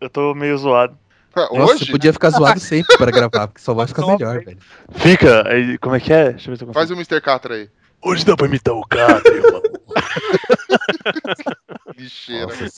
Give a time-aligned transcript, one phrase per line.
[0.00, 0.96] Eu tô meio zoado.
[1.36, 1.84] Nossa, Hoje?
[1.84, 4.58] você podia ficar zoado sempre pra gravar, porque sua voz fica melhor, velho.
[4.94, 6.30] Fica, aí, como é que é?
[6.30, 6.72] Deixa eu ver se eu consigo.
[6.72, 7.20] Faz o Mr.
[7.20, 7.68] Catra aí.
[8.02, 9.62] Hoje dá pra imitar o cara, irmão.
[11.96, 12.46] Lixeira.
[12.46, 12.70] Nossa,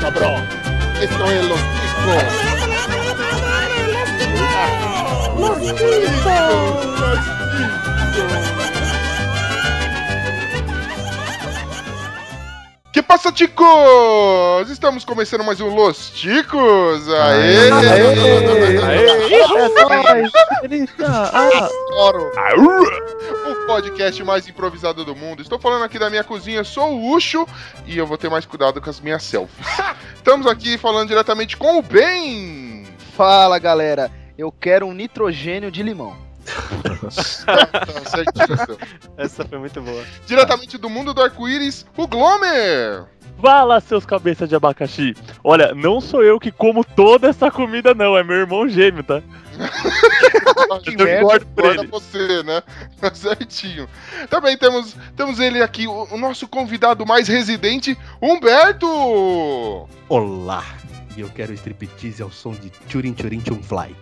[0.00, 0.42] Cabrón.
[1.00, 2.50] Esto es los chicos.
[12.92, 14.68] Que passa, ticos?
[14.68, 17.08] Estamos começando mais um Los Ticos.
[17.08, 17.70] Aê!
[21.94, 22.30] Adoro.
[23.48, 25.40] O podcast mais improvisado do mundo.
[25.40, 27.46] Estou falando aqui da minha cozinha, sou o Ucho
[27.86, 29.66] e eu vou ter mais cuidado com as minhas selfies.
[30.16, 32.84] Estamos aqui falando diretamente com o Ben.
[33.16, 36.29] Fala galera, eu quero um nitrogênio de limão.
[37.10, 38.78] Certíssimo.
[39.16, 40.04] Essa foi muito boa.
[40.26, 43.04] Diretamente do mundo do arco-íris, o Glomer.
[43.40, 45.14] Fala, seus cabeças de abacaxi.
[45.42, 48.16] Olha, não sou eu que como toda essa comida, não.
[48.16, 49.22] É meu irmão gêmeo, tá?
[50.82, 51.86] Que Eu guardo por ele.
[51.86, 52.62] você, né?
[53.00, 53.88] Tá certinho.
[54.28, 58.86] Também temos, temos ele aqui, o, o nosso convidado mais residente, Humberto.
[60.08, 60.64] Olá!
[61.16, 63.96] E eu quero striptease ao som de Churin Churin Chum Fly.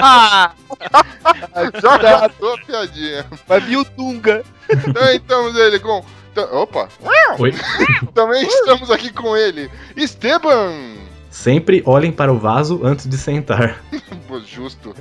[0.00, 0.52] Ah,
[1.82, 3.26] Já gastou a piadinha.
[3.46, 4.42] vai vir o Tunga.
[4.94, 6.04] Também temos ele com.
[6.34, 6.88] ta- Opa!
[7.38, 7.54] Oi.
[8.14, 10.72] Também estamos aqui com ele, Esteban.
[11.32, 13.82] Sempre olhem para o vaso antes de sentar.
[14.46, 14.94] Justo.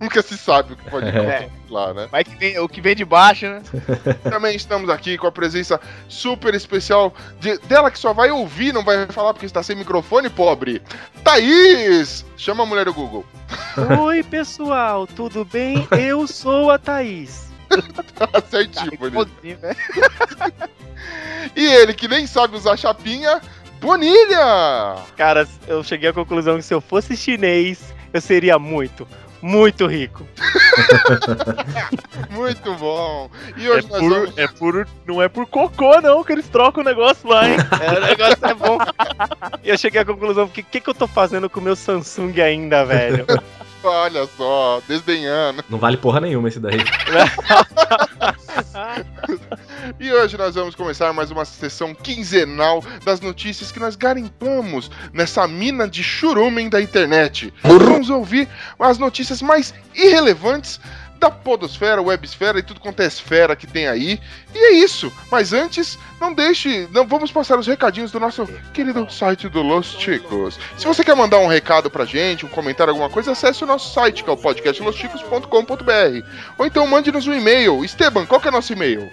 [0.00, 1.48] Nunca se sabe o que pode É.
[1.70, 2.06] lá, né?
[2.10, 3.62] Vai que vem, o que vem de baixo, né?
[4.30, 8.84] Também estamos aqui com a presença super especial de- dela que só vai ouvir, não
[8.84, 10.82] vai falar porque está sem microfone, pobre.
[11.24, 12.24] Thaís!
[12.36, 13.24] Chama a mulher do Google.
[14.02, 15.88] Oi, pessoal, tudo bem?
[15.98, 17.48] Eu sou a Thaís.
[18.14, 19.30] Tá certinho, bonito.
[19.42, 19.74] Igualzinho, né?
[21.56, 23.40] E ele que nem sabe usar chapinha,
[23.80, 24.96] Bonilha!
[25.16, 29.06] Cara, eu cheguei à conclusão que se eu fosse chinês, eu seria muito,
[29.40, 30.26] muito rico.
[32.30, 33.30] Muito bom.
[33.56, 34.38] E É hoje nós por, vamos.
[34.38, 34.88] é por.
[35.06, 37.56] Não é por cocô, não, que eles trocam o negócio lá, hein?
[37.80, 38.78] É, o negócio é bom.
[39.62, 42.40] E eu cheguei à conclusão, que que, que eu tô fazendo com o meu Samsung
[42.40, 43.26] ainda, velho?
[43.82, 45.64] Olha só, desdenhando.
[45.68, 46.78] Não vale porra nenhuma esse daí.
[49.98, 55.48] E hoje nós vamos começar mais uma sessão quinzenal das notícias que nós garimpamos nessa
[55.48, 57.52] mina de churumen da internet.
[57.62, 58.48] Vamos ouvir
[58.78, 60.78] as notícias mais irrelevantes
[61.18, 64.20] da podosfera, websfera e tudo quanto é esfera que tem aí.
[64.54, 65.12] E é isso.
[65.30, 69.96] Mas antes, não deixe, não vamos passar os recadinhos do nosso querido site do Los
[69.98, 70.58] Chicos.
[70.76, 73.92] Se você quer mandar um recado pra gente, um comentário, alguma coisa, acesse o nosso
[73.92, 76.26] site, que é o podcastlosticos.com.br.
[76.56, 77.84] Ou então mande-nos um e-mail.
[77.84, 79.10] Esteban, qual que é nosso e-mail?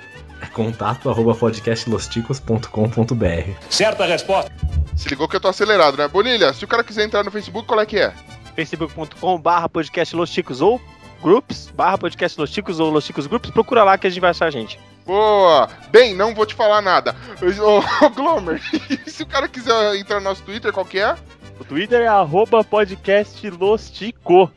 [0.53, 4.51] Contato arroba podcastlosticos.com.br Certa resposta.
[4.95, 6.07] Se ligou que eu tô acelerado, né?
[6.07, 8.13] Bonilha, se o cara quiser entrar no Facebook, qual é que é?
[8.55, 10.79] facebook.com barra podcast Los Chicos ou
[11.21, 14.31] groups barra podcast Los Chicos ou Los Chicos Groups, procura lá que a gente vai
[14.31, 14.79] achar a gente.
[15.05, 15.69] Boa!
[15.89, 17.15] Bem, não vou te falar nada.
[17.61, 21.15] Ô, ô, Glomer, e se o cara quiser entrar no nosso Twitter, qual que é?
[21.59, 24.51] O Twitter é arroba podcastlostico.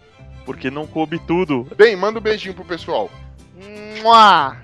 [0.45, 1.69] Porque não coube tudo.
[1.77, 3.11] Bem, manda um beijinho pro pessoal.
[3.59, 4.57] Mua!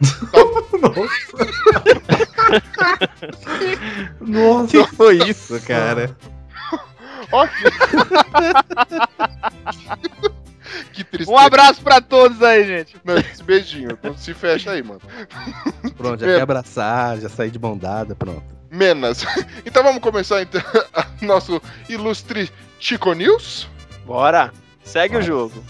[4.21, 6.17] Nossa, que foi isso, cara?
[7.33, 7.65] Ó, que...
[10.93, 11.31] que tristeza.
[11.31, 12.97] Um abraço pra todos aí, gente.
[13.05, 13.91] Não, esse beijinho.
[13.93, 15.01] Então se fecha aí, mano.
[15.97, 18.45] Pronto, já quer abraçar, já sair de mão dada, pronto.
[18.71, 19.25] Menos.
[19.67, 20.61] Então vamos começar então
[21.23, 23.69] nosso ilustre Chico News?
[24.07, 24.53] Bora!
[24.85, 25.65] Segue o jogo.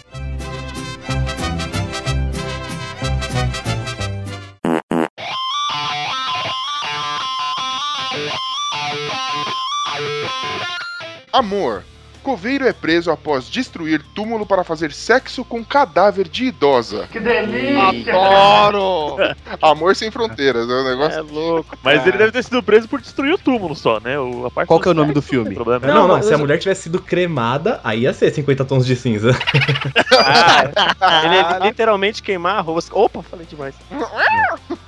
[11.32, 11.82] Amor.
[12.22, 17.06] Coveiro é preso após destruir túmulo para fazer sexo com cadáver de idosa.
[18.08, 19.16] Adoro!
[19.60, 21.18] Amor sem fronteiras, é um negócio.
[21.18, 21.76] É louco.
[21.82, 22.08] Mas cara.
[22.08, 24.18] ele deve ter sido preso por destruir o túmulo só, né?
[24.18, 25.54] O, a parte Qual que é o nome do não filme?
[25.54, 25.86] Problema.
[25.86, 28.96] Não, não, mas- se a mulher tivesse sido cremada, aí ia ser 50 tons de
[28.96, 29.30] cinza.
[31.06, 32.96] Ah, ele é literalmente queimar a rosca.
[32.98, 33.74] Opa, falei demais.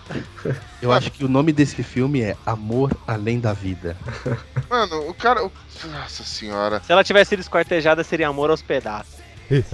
[0.87, 3.97] Eu acho que o nome desse filme é Amor Além da Vida.
[4.71, 5.44] Mano, o cara.
[5.44, 5.50] o-
[5.85, 6.81] Nossa senhora.
[6.85, 9.17] Se ela tivesse sido esquartejada, seria amor aos pedaços.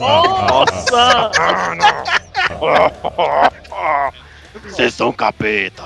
[0.00, 1.30] Nossa!
[4.64, 5.82] Vocês são capeta.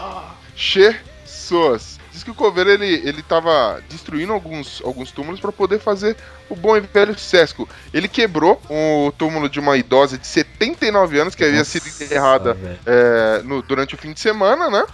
[0.54, 0.94] Jesus.
[1.24, 1.95] Diz
[2.26, 6.16] que o coveiro ele, ele tava destruindo alguns, alguns túmulos pra poder fazer
[6.50, 7.68] o bom e velho Sesco.
[7.94, 13.42] Ele quebrou o túmulo de uma idosa de 79 anos que havia sido enterrada é,
[13.44, 14.84] no- durante o fim de semana, né?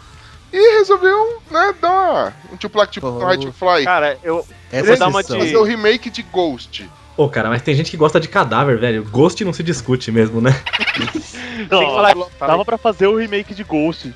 [0.53, 3.27] E resolveu, né, dar uma, um tipo tipo Oh.
[3.27, 3.85] Right to Fly.
[3.85, 4.47] Cara, eu.
[4.71, 6.89] Essa vou dar uma de- Fazer o remake de Ghost.
[7.17, 9.03] Pô, cara, mas tem gente que gosta de cadáver, velho.
[9.05, 10.51] Ghost não se discute mesmo, né?
[10.97, 12.15] Tem que Não, falar.
[12.39, 14.13] Dava pra fazer o remake de Ghost.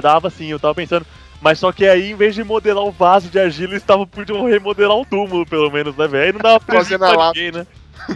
[0.00, 1.04] Dava sim, eu tava pensando.
[1.44, 4.46] Mas só que aí, em vez de modelar o vaso de argila, eles estavam podiam
[4.46, 6.24] remodelar um túmulo, pelo menos, né, velho?
[6.24, 7.44] Aí não dava prejuízo a pra lápide.
[7.44, 7.66] ninguém, né?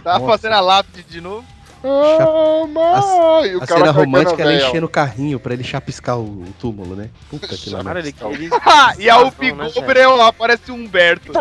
[0.03, 0.31] Tava Nossa.
[0.31, 1.45] fazendo a lápide de novo.
[1.83, 3.55] Ah, mãe!
[3.55, 4.51] O A cara cena romântica a ó.
[4.51, 7.11] enchendo o carrinho pra ele chapiscar o, o túmulo, né?
[7.29, 7.69] Puta que.
[7.69, 8.49] Cara, ele, ele...
[8.65, 11.31] Ah, e a Não, Upi né, lá, parece o Humberto.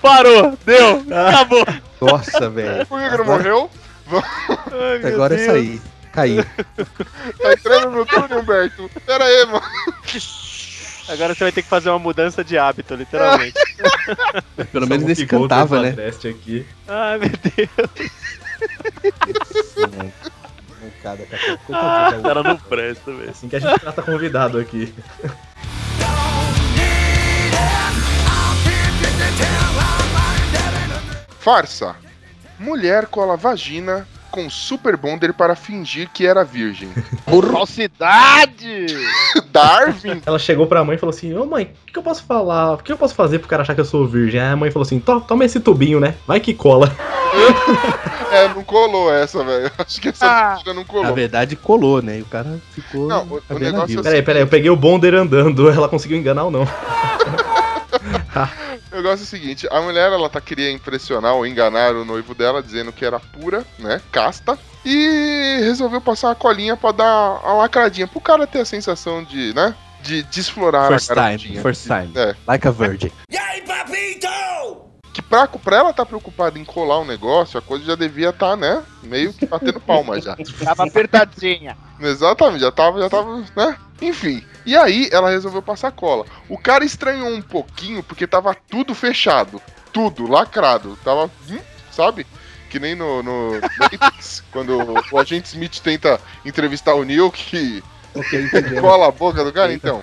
[0.00, 1.64] Parou, deu, acabou.
[2.00, 2.86] Nossa, velho.
[2.86, 3.68] Por que, que não morreu?
[4.20, 5.46] Ai, Agora é Deus.
[5.50, 5.80] sair.
[6.12, 6.46] Cair.
[7.40, 8.90] Tá entrando no túnel, Humberto.
[9.06, 9.62] Pera aí, mano.
[11.08, 13.54] Agora você vai ter que fazer uma mudança de hábito, literalmente.
[14.70, 15.94] Pelo menos nesse cantava, né?
[16.08, 16.66] aqui.
[16.86, 17.70] Ai, meu Deus.
[20.82, 21.58] Mancada, cara.
[21.58, 23.30] Coitadinho O da cara não presta, velho.
[23.30, 24.94] Assim que a gente trata convidado aqui.
[31.40, 31.96] Farsa.
[32.62, 36.88] Mulher cola vagina com super bonder para fingir que era virgem.
[37.52, 38.86] Falsidade!
[39.52, 40.22] Darwin?
[40.24, 42.72] Ela chegou pra mãe e falou assim: Ô mãe, o que, que eu posso falar?
[42.74, 44.40] O que eu posso fazer pro cara achar que eu sou virgem?
[44.40, 46.14] Aí a mãe falou assim: "To- toma esse tubinho, né?
[46.26, 46.90] Vai que cola.
[48.32, 49.70] É, não colou essa, velho.
[49.76, 50.58] Acho que essa Ah.
[50.64, 51.14] não Na colou.
[51.14, 52.18] verdade, colou, né?
[52.18, 53.06] E o cara ficou.
[53.06, 55.68] Não, o- o negócio é Peraí, peraí, eu peguei o bonder andando.
[55.70, 56.66] Ela conseguiu enganar ou não?
[59.02, 62.36] O negócio é o seguinte, a mulher, ela tá queria impressionar ou enganar o noivo
[62.36, 67.54] dela, dizendo que era pura, né, casta, e resolveu passar uma colinha pra dar uma
[67.54, 71.62] lacradinha, pro cara ter a sensação de, né, de desflorar First a time, garotinha.
[71.62, 72.12] first time.
[72.14, 73.10] É, Like a virgin.
[75.12, 78.56] Que pra, pra ela tá preocupada em colar o negócio, a coisa já devia estar,
[78.56, 80.36] né, meio que batendo palma já.
[80.64, 81.76] Tava apertadinha.
[82.00, 83.76] Exatamente, já tava, já tava, né?
[84.00, 84.44] Enfim.
[84.66, 86.24] E aí ela resolveu passar cola.
[86.48, 89.62] O cara estranhou um pouquinho porque tava tudo fechado.
[89.92, 90.98] Tudo, lacrado.
[91.04, 91.30] Tava.
[91.48, 91.60] hum,
[91.92, 92.26] sabe?
[92.68, 94.76] Que nem no, no Matrix, quando
[95.12, 98.80] o agente Smith tenta entrevistar o Neo que Ok, entendeu.
[98.82, 100.02] cola a boca do cara, então.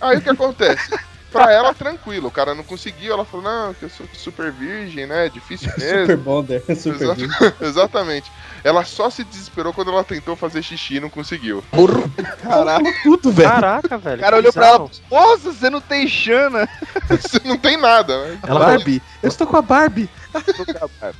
[0.00, 0.98] Aí o que acontece?
[1.34, 5.04] Pra ela, tranquilo, o cara não conseguiu, ela falou, não, que eu sou super virgem,
[5.04, 5.28] né?
[5.28, 6.00] Difícil mesmo.
[6.02, 6.62] Super bonder.
[6.76, 7.14] Super Exato.
[7.20, 7.52] virgin.
[7.60, 8.30] Exatamente.
[8.62, 11.62] Ela só se desesperou quando ela tentou fazer xixi e não conseguiu.
[12.40, 12.84] Caraca.
[13.02, 13.50] Tudo, velho.
[13.50, 14.16] Caraca, velho.
[14.16, 16.68] O cara olhou pra ela, nossa, você não tem chana.
[17.08, 18.38] Você não tem nada, né?
[18.46, 19.02] Ela, Barbie.
[19.22, 20.08] Eu estou com a Barbie.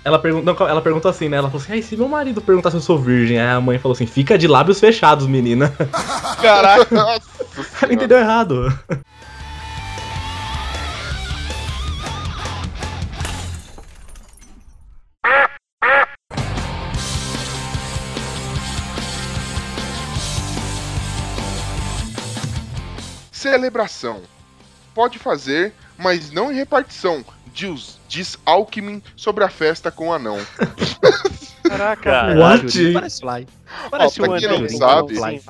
[0.05, 1.37] ela, pergun não, ela perguntou assim, né?
[1.37, 3.78] Ela falou assim: Ai, se meu marido perguntar se eu sou virgem, aí a mãe
[3.78, 5.72] falou assim: Fica de lábios fechados, menina.
[6.40, 6.94] Caraca.
[6.94, 7.46] Nossa
[7.82, 8.72] Ela entendeu errado.
[23.32, 24.23] Celebração.
[24.94, 27.25] Pode fazer, mas não em repartição.
[27.53, 30.38] Diz, diz Alckmin sobre a festa com o anão.
[31.69, 32.35] Caraca.
[32.37, 32.93] What?
[32.93, 33.47] Parece fly.
[33.91, 35.41] Parece Ó, um pra quem não anão, sabe- assim,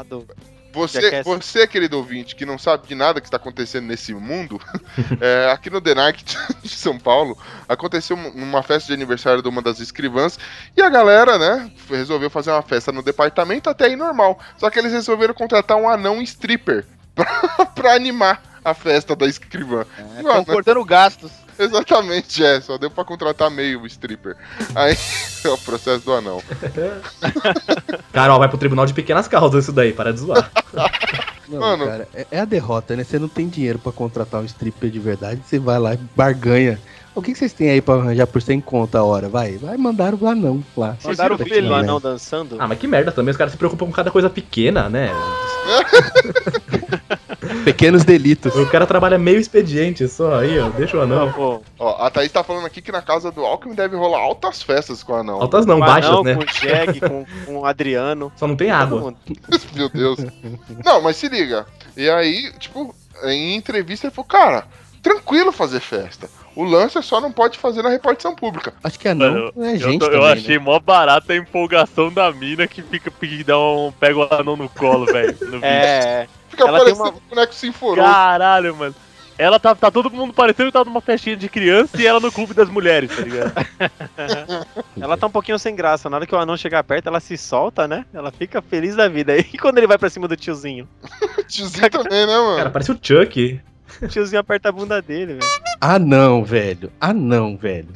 [0.74, 4.60] Você, você, querido ouvinte, que não sabe de nada que está acontecendo nesse mundo,
[5.20, 6.22] é, aqui no Denarc
[6.62, 7.38] de São Paulo,
[7.68, 10.38] aconteceu um- uma festa de aniversário de uma das escrivãs
[10.76, 14.38] e a galera, né, resolveu fazer uma festa no departamento até aí normal.
[14.58, 19.84] Só que eles resolveram contratar um anão stripper pra, pra animar a festa da escrivã.
[19.98, 21.30] O Estão anão- cortando gastos.
[21.58, 24.36] Exatamente, é, só deu pra contratar meio stripper.
[24.74, 24.96] Aí
[25.44, 26.42] é o processo do anão.
[28.12, 30.50] Carol, vai pro tribunal de pequenas causas isso daí, para de zoar.
[31.48, 31.86] Não, Mano.
[31.86, 33.04] cara, é, é a derrota, né?
[33.04, 36.78] Você não tem dinheiro pra contratar um stripper de verdade, você vai lá e barganha.
[37.14, 39.28] O que que vocês têm aí pra arranjar por 100 conto a hora?
[39.28, 40.96] Vai, vai mandar o anão lá.
[41.04, 41.76] Mandaram o filho do né?
[41.76, 42.56] anão dançando.
[42.58, 45.10] Ah, mas que merda também, os caras se preocupam com cada coisa pequena, né?
[47.64, 48.54] Pequenos delitos.
[48.54, 51.32] O cara trabalha meio expediente só, aí, ó, deixa o anão.
[51.32, 54.62] Pô, Ó, a Thaís tá falando aqui que na casa do Alckmin deve rolar altas
[54.62, 55.40] festas com o anão.
[55.40, 56.34] Altas não, com baixas, anão, né?
[56.34, 58.30] com o Jeg, com, com o Adriano.
[58.36, 59.14] Só não tem água.
[59.74, 60.18] Meu Deus.
[60.84, 61.66] Não, mas se liga.
[61.96, 62.94] E aí, tipo,
[63.24, 64.64] em entrevista ele falou, cara,
[65.02, 66.28] tranquilo fazer festa.
[66.56, 68.72] O lance é só não pode fazer na repartição pública.
[68.84, 70.62] Acho que anão Mano, não é Eu, gente tô- eu também, achei né?
[70.64, 74.68] mó barata a empolgação da mina que fica que dá um, pega o anão no
[74.68, 75.36] colo, velho.
[75.40, 76.28] no vídeo.
[76.56, 78.08] Fica Ela parecendo uma- um boneco sinforoso.
[78.08, 78.94] Caralho, mano.
[79.36, 82.30] Ela tá, tá todo mundo parecendo que tá numa festinha de criança e ela no
[82.30, 83.52] clube das mulheres, tá ligado?
[85.00, 86.08] Ela tá um pouquinho sem graça.
[86.08, 88.04] Na hora que o anão chegar perto, ela se solta, né?
[88.14, 89.34] Ela fica feliz da vida.
[89.52, 90.88] E quando ele vai pra cima do tiozinho?
[91.48, 92.56] Tiozinho também, né, mano?
[92.58, 93.60] Cara, parece o Chuck.
[94.00, 95.52] O tiozinho aperta a bunda dele, velho.
[95.80, 96.92] Ah, não, velho.
[97.00, 97.88] Ah, não, velho.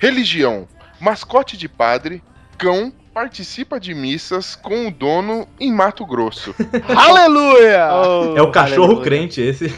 [0.00, 0.66] Religião.
[0.98, 2.22] Mascote de padre.
[2.56, 2.90] Cão.
[3.12, 6.54] Participa de missas com o dono em Mato Grosso.
[6.96, 7.88] Aleluia!
[8.36, 9.04] É o cachorro aleluia.
[9.04, 9.74] crente esse.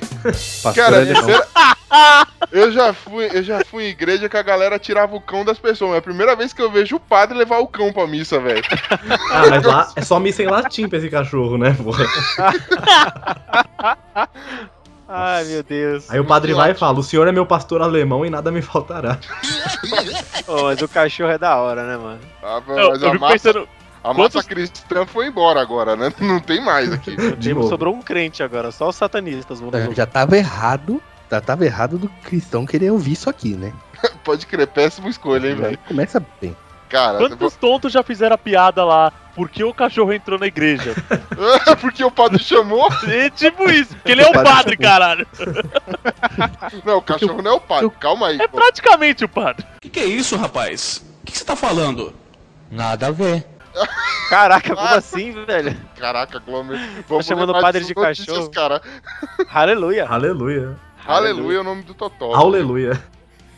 [0.75, 1.47] Cara, era-
[2.53, 5.59] eu já fui, eu já fui em igreja que a galera tirava o cão das
[5.59, 5.95] pessoas.
[5.95, 8.62] É a primeira vez que eu vejo o padre levar o cão pra missa, velho.
[9.31, 12.05] Ah, mas lá é só missa em latim pra esse cachorro, né, porra?
[15.14, 16.11] Ai, meu Deus.
[16.11, 18.62] Aí o padre vai e fala: O senhor é meu pastor alemão e nada me
[18.62, 19.19] faltará.
[20.49, 22.21] Ô, mas o cachorro é da hora, né, mano?
[22.42, 23.69] Ah, mas eu a massa, pensando,
[24.02, 26.12] a massa quantos- cristã foi embora agora, né?
[26.21, 27.14] Não tem mais aqui.
[27.37, 27.69] De novo.
[27.69, 29.95] sobrou um crente agora, só os satanistas vão É.
[29.95, 31.02] Já tava errado.
[31.31, 33.73] Já tava errado do cristão querer ouvir isso aqui, né?
[34.23, 35.78] Pode crer, péssima escolha, hein, velho.
[35.88, 36.54] começa bem.
[36.92, 39.11] Cara, quantos tontos já fizeram a piada lá?
[39.34, 40.94] Por que o cachorro entrou na igreja?
[41.80, 42.87] porque o padre chamou?
[43.08, 45.26] É tipo isso, porque ele é o padre caralho.
[46.84, 47.90] Não, o cachorro não é o padre.
[47.99, 48.38] Calma aí.
[48.38, 48.58] É pô.
[48.58, 49.64] praticamente o padre.
[49.80, 51.02] Que que é isso, rapaz?
[51.22, 52.12] O que que você tá falando?
[52.70, 53.46] Nada a ver.
[54.28, 55.75] Caraca, como assim, velho?
[55.99, 56.78] Caraca, Glomer.
[57.08, 58.50] Vamos chamando ler mais o padre de notícias, cachorro.
[58.50, 58.82] cara.
[59.50, 60.06] Aleluia.
[60.06, 60.76] Aleluia.
[61.06, 62.34] Aleluia é o nome do Totó.
[62.34, 63.02] Aleluia.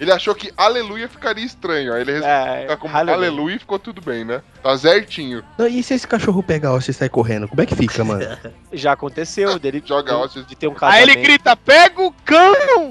[0.01, 1.93] Ele achou que aleluia ficaria estranho.
[1.95, 3.29] Aí ele resolveu É, ficar como aleluia.
[3.29, 4.43] aleluia e ficou tudo bem, né?
[4.63, 5.43] Tá certinho.
[5.57, 7.47] Não, e se esse cachorro pegar a hóstia e sair correndo?
[7.49, 8.25] Como é que fica, mano?
[8.73, 10.47] Já aconteceu dele Joga de, hóstias.
[10.47, 10.97] de ter um casamento.
[10.97, 12.91] Aí ele grita: pega o cão!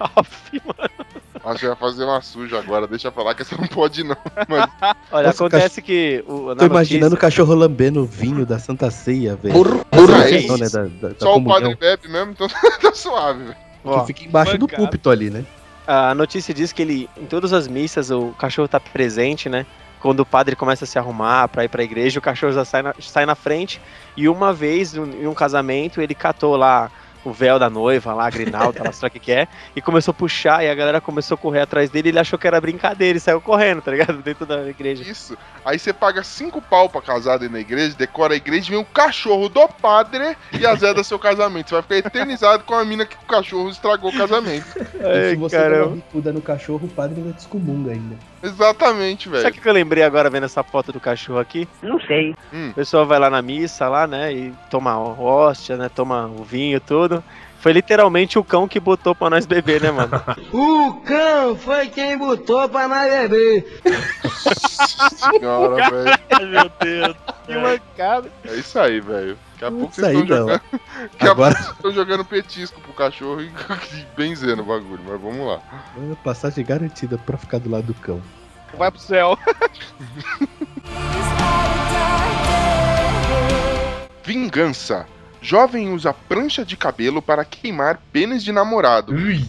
[0.00, 0.90] Aff, mano.
[1.44, 2.86] Acho que vai fazer uma suja agora.
[2.86, 4.16] Deixa pra lá que essa não pode não.
[4.48, 4.66] Mas
[5.12, 8.46] Olha, Nossa, o acontece que o, na Tô imaginando o notícia- cachorro lambendo o vinho
[8.46, 9.52] da Santa Ceia, velho.
[9.52, 10.56] burro Não, é não, isso.
[10.56, 12.48] né, da, da, da Só o comunhão, padre bebe mesmo, então
[12.80, 13.56] tá suave, velho.
[13.84, 15.44] Ó, que fica embaixo do púlpito ali, né?
[15.86, 19.66] a notícia diz que ele, em todas as missas, o cachorro tá presente, né?
[20.00, 22.82] Quando o padre começa a se arrumar pra ir pra igreja, o cachorro já sai
[22.82, 23.80] na, sai na frente.
[24.16, 26.90] E uma vez, em um casamento, ele catou lá
[27.24, 30.12] o véu da noiva, lá, a grinalda, ela sabe o que que é, e começou
[30.12, 32.60] a puxar, e a galera começou a correr atrás dele, e ele achou que era
[32.60, 34.22] brincadeira, e saiu correndo, tá ligado?
[34.22, 35.02] Dentro da igreja.
[35.02, 35.36] Isso.
[35.64, 38.84] Aí você paga cinco pau pra casar dentro da igreja, decora a igreja, vem o
[38.84, 41.70] cachorro do padre e azeda seu casamento.
[41.70, 44.66] Você vai ficar eternizado com a mina que o cachorro estragou o casamento.
[44.78, 48.16] e se você der uma bicuda no cachorro, o padre ainda te excomunga ainda.
[48.44, 49.42] Exatamente, velho.
[49.42, 51.66] Sabe o que eu lembrei agora vendo essa foto do cachorro aqui?
[51.82, 52.34] Não sei.
[52.52, 52.70] Hum.
[52.70, 56.78] O pessoal vai lá na missa, lá, né, e toma hóstia, né, toma o vinho,
[56.80, 57.24] tudo.
[57.58, 60.10] Foi literalmente o cão que botou pra nós beber, né, mano?
[60.52, 63.80] O cão foi quem botou pra nós beber.
[65.16, 66.18] Senhora, velho.
[66.30, 67.16] Ai, meu Deus.
[67.46, 68.30] que mancada.
[68.46, 69.38] É isso aí, velho.
[69.60, 70.48] Daqui a pouco Isso vocês aí, estão jogando.
[70.48, 73.52] Daqui a Agora, pouco vocês estão jogando petisco pro cachorro e
[74.16, 75.60] benzendo o bagulho, mas vamos lá.
[76.22, 78.20] passagem garantida pra ficar do lado do cão.
[78.76, 79.38] Vai pro céu.
[84.24, 85.06] Vingança.
[85.40, 89.14] Jovem usa prancha de cabelo para queimar pênis de namorado.
[89.14, 89.44] Ui,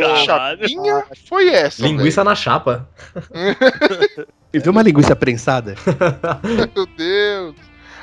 [0.00, 0.24] Caralho.
[0.24, 2.88] chapinha foi essa, linguiça na chapa.
[4.50, 5.74] E viu uma linguiça prensada?
[6.42, 7.54] Meu Deus.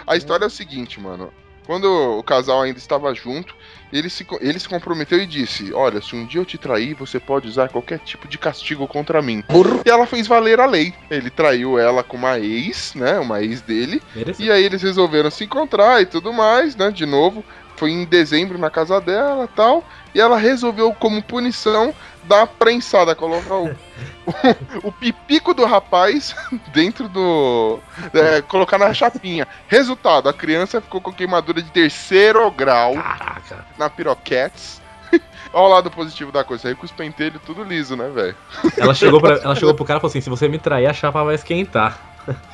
[0.05, 1.31] A história é o seguinte, mano.
[1.65, 3.55] Quando o casal ainda estava junto,
[3.93, 7.19] ele se, ele se comprometeu e disse: Olha, se um dia eu te trair, você
[7.19, 9.43] pode usar qualquer tipo de castigo contra mim.
[9.85, 10.93] E ela fez valer a lei.
[11.09, 13.19] Ele traiu ela com uma ex, né?
[13.19, 14.01] Uma ex dele.
[14.39, 16.89] E aí eles resolveram se encontrar e tudo mais, né?
[16.89, 17.43] De novo.
[17.77, 19.83] Foi em dezembro na casa dela tal.
[20.13, 21.93] E ela resolveu, como punição,
[22.25, 23.75] dar uma prensada, colocar o,
[24.83, 26.35] o, o pipico do rapaz
[26.73, 27.79] dentro do.
[28.13, 29.47] é, colocar na chapinha.
[29.67, 33.65] Resultado: a criança ficou com queimadura de terceiro grau Caraca.
[33.77, 34.81] na piroquetes.
[35.53, 36.69] Olha o lado positivo da coisa.
[36.69, 38.35] Aí com os pentelhos tudo liso, né, velho?
[38.77, 40.93] Ela chegou, pra, ela chegou pro cara e falou assim: se você me trair, a
[40.93, 41.99] chapa vai esquentar.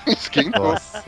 [0.08, 0.74] Esquentou.
[0.74, 1.04] Nossa.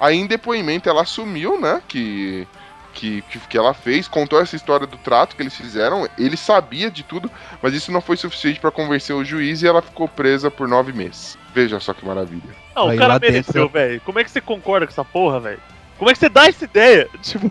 [0.00, 2.48] Aí em depoimento ela assumiu, né, que,
[2.92, 6.90] que, que, que ela fez, contou essa história do trato que eles fizeram, ele sabia
[6.90, 7.30] de tudo,
[7.62, 10.92] mas isso não foi suficiente pra convencer o juiz e ela ficou presa por nove
[10.92, 11.38] meses.
[11.54, 12.42] Veja só que maravilha.
[12.74, 14.00] Não, Aí o cara mereceu, velho.
[14.02, 15.60] Como é que você concorda com essa porra, velho?
[15.98, 17.08] Como é que você dá essa ideia?
[17.22, 17.50] Tipo,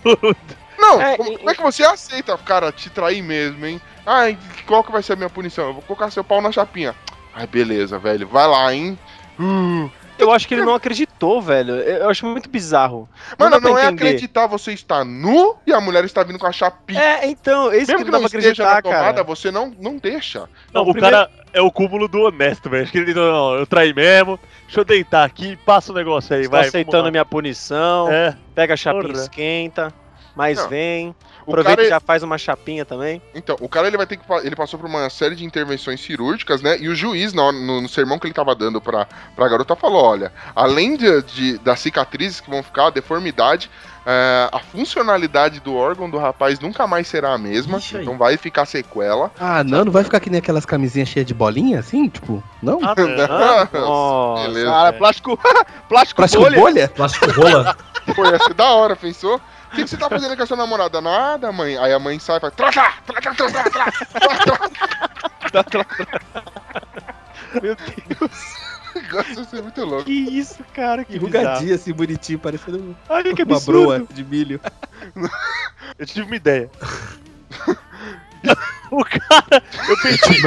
[0.78, 3.82] Não, É, como, e- como é que você aceita, cara, te trair mesmo, hein?
[4.06, 5.68] Ai, qual que vai ser a minha punição?
[5.68, 6.96] Eu vou colocar seu pau na chapinha.
[7.34, 8.28] Ai, beleza, velho.
[8.28, 8.98] Vai lá, hein?
[9.40, 9.90] Uh.
[10.20, 11.76] Eu acho que ele não acreditou, velho.
[11.76, 13.08] Eu acho muito bizarro.
[13.38, 14.08] Mano, pra não é entender.
[14.10, 17.02] acreditar você estar nu e a mulher está vindo com a chapinha.
[17.02, 19.24] É, então, esse Mesmo que que não não esteja na tomada, cara.
[19.24, 20.42] você não, não deixa.
[20.74, 22.84] Não, Não, o primeiro- cara é o cúmulo do honesto, velho.
[22.84, 24.40] Acho que ele não, não, eu traí mesmo.
[24.66, 26.68] Deixa eu deitar aqui, passa o negócio aí, Tô vai.
[26.68, 28.12] aceitando a minha punição.
[28.12, 28.36] É.
[28.54, 29.24] pega a chapinha, Porra.
[29.24, 29.94] esquenta,
[30.36, 30.70] mas Não.
[30.70, 31.16] vem.
[31.46, 33.20] O Aproveita cara, e já faz uma chapinha também.
[33.34, 34.24] Então, o cara ele vai ter que.
[34.44, 36.78] Ele passou por uma série de intervenções cirúrgicas, né?
[36.80, 40.04] E o juiz, hora- no, no sermão que ele tava dando pra, pra garota, falou:
[40.04, 43.70] olha, além de, de- das cicatrizes que vão ficar, a deformidade,
[44.06, 47.80] é, a funcionalidade do órgão do rapaz nunca mais será a mesma.
[47.80, 49.32] Ixi, então vai ficar sequela.
[49.40, 52.08] Ah, não, não vai ficar que nem aquelas camisinhas cheias de bolinha, assim?
[52.10, 52.80] Tipo, não?
[52.84, 52.94] Ah,
[53.74, 53.82] não.
[53.82, 54.70] Nossa, beleza.
[54.70, 55.40] Cara, plástico,
[55.90, 56.60] plástico Plástico bolha.
[56.60, 56.88] bolha?
[56.90, 57.76] Plástico rola.
[58.16, 59.40] Pô, ia ser da hora, pensou?
[59.72, 61.00] O que, que você tá fazendo com a sua namorada?
[61.00, 61.78] Nada, mãe.
[61.78, 62.54] Aí a mãe sai e faz.
[62.56, 62.92] Traca!
[63.06, 63.94] Traca, traca, traca!
[67.62, 68.56] Meu Deus,
[69.12, 70.06] Gosta de ser muito louco.
[70.06, 71.16] que isso, cara, que.
[71.16, 73.82] Enrugadinho, assim, bonitinho, parecendo Olha que uma absurdo.
[73.82, 74.60] broa de milho.
[75.98, 76.70] Eu tive uma ideia.
[78.92, 80.42] o cara, eu pensei,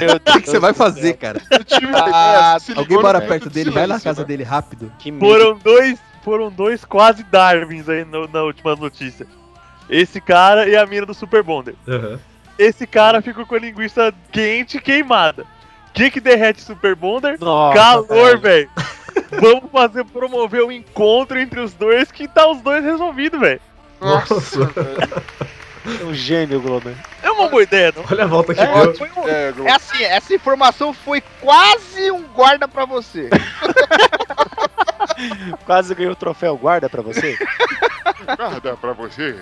[0.00, 1.40] Meu O que, que você vai fazer, cara?
[1.50, 4.26] Eu tive uma Ah, ideia, ligou Alguém mora perto de dele, vai na casa né?
[4.28, 4.92] dele rápido.
[4.98, 9.24] Que foram dois, foram dois quase Darwins aí no- na última notícia.
[9.88, 11.76] Esse cara e a mina do Super Bonder.
[11.88, 12.18] Aham.
[12.58, 15.42] Esse cara ficou com a linguiça quente e queimada.
[15.42, 17.38] O que que derrete Super Bonder?
[17.38, 18.68] Nossa, Calor, velho.
[19.40, 23.60] Vamos fazer promover o encontro entre os dois que tá os dois resolvidos, velho.
[24.00, 25.22] Nossa, velho.
[26.00, 26.90] É um gênio, Globo.
[27.22, 28.04] É uma boa ideia, não?
[28.10, 28.94] Olha a volta que É, deu.
[28.96, 29.54] Foi um- É.
[29.66, 33.30] É assim, essa informação foi quase um guarda pra você.
[35.64, 37.36] Quase ganhou o troféu guarda pra você.
[38.36, 39.36] Guarda pra você.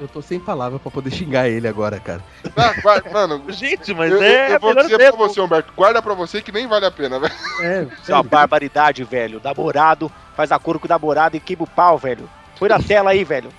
[0.00, 2.22] Eu tô sem palavra pra poder xingar ele agora, cara.
[2.56, 5.12] Ah, vai- mano, Gente, mas eu, é eu a vou dizer ideia.
[5.12, 5.72] pra você, Humberto.
[5.76, 7.34] Guarda pra você que nem vale a pena, velho.
[7.60, 9.40] É, Isso é uma barbaridade, velho.
[9.42, 12.30] Namorado, faz acordo com o namorado e queima o pau, velho.
[12.58, 13.50] Põe na tela aí, velho.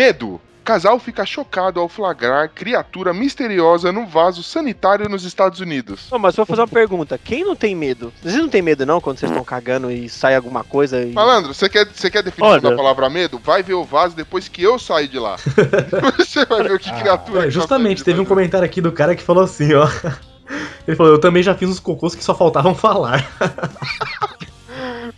[0.00, 0.40] Medo.
[0.64, 6.08] Casal fica chocado ao flagrar criatura misteriosa no vaso sanitário nos Estados Unidos.
[6.10, 7.20] Não, mas vou fazer uma pergunta.
[7.22, 8.10] Quem não tem medo?
[8.22, 11.12] Vocês não tem medo, não, quando vocês estão cagando e sai alguma coisa e.
[11.12, 12.62] Malandro, você quer, você quer definição Olha.
[12.62, 13.38] da palavra medo?
[13.44, 15.36] Vai ver o vaso depois que eu sair de lá.
[16.16, 17.48] você vai ver o que criatura.
[17.48, 19.86] É, justamente, teve um comentário aqui do cara que falou assim, ó.
[20.88, 23.28] Ele falou, eu também já fiz uns cocôs que só faltavam falar.